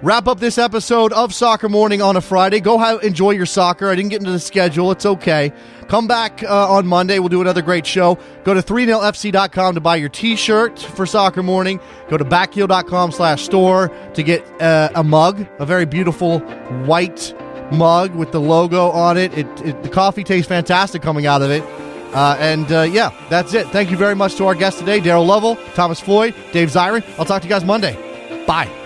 [0.00, 2.60] wrap up this episode of Soccer Morning on a Friday.
[2.60, 3.88] Go ha- enjoy your soccer.
[3.90, 4.92] I didn't get into the schedule.
[4.92, 5.52] It's okay.
[5.88, 7.18] Come back uh, on Monday.
[7.18, 8.20] We'll do another great show.
[8.44, 11.80] Go to 3nilfc.com to buy your t-shirt for Soccer Morning.
[12.08, 16.38] Go to backheel.com slash store to get uh, a mug, a very beautiful
[16.86, 17.34] white
[17.72, 19.36] mug with the logo on it.
[19.36, 19.82] It, it.
[19.82, 21.64] The coffee tastes fantastic coming out of it.
[22.12, 23.66] Uh, and uh, yeah, that's it.
[23.68, 27.04] Thank you very much to our guests today, Darrell Lovell, Thomas Floyd, Dave Zirin.
[27.18, 27.94] I'll talk to you guys Monday.
[28.46, 28.85] Bye.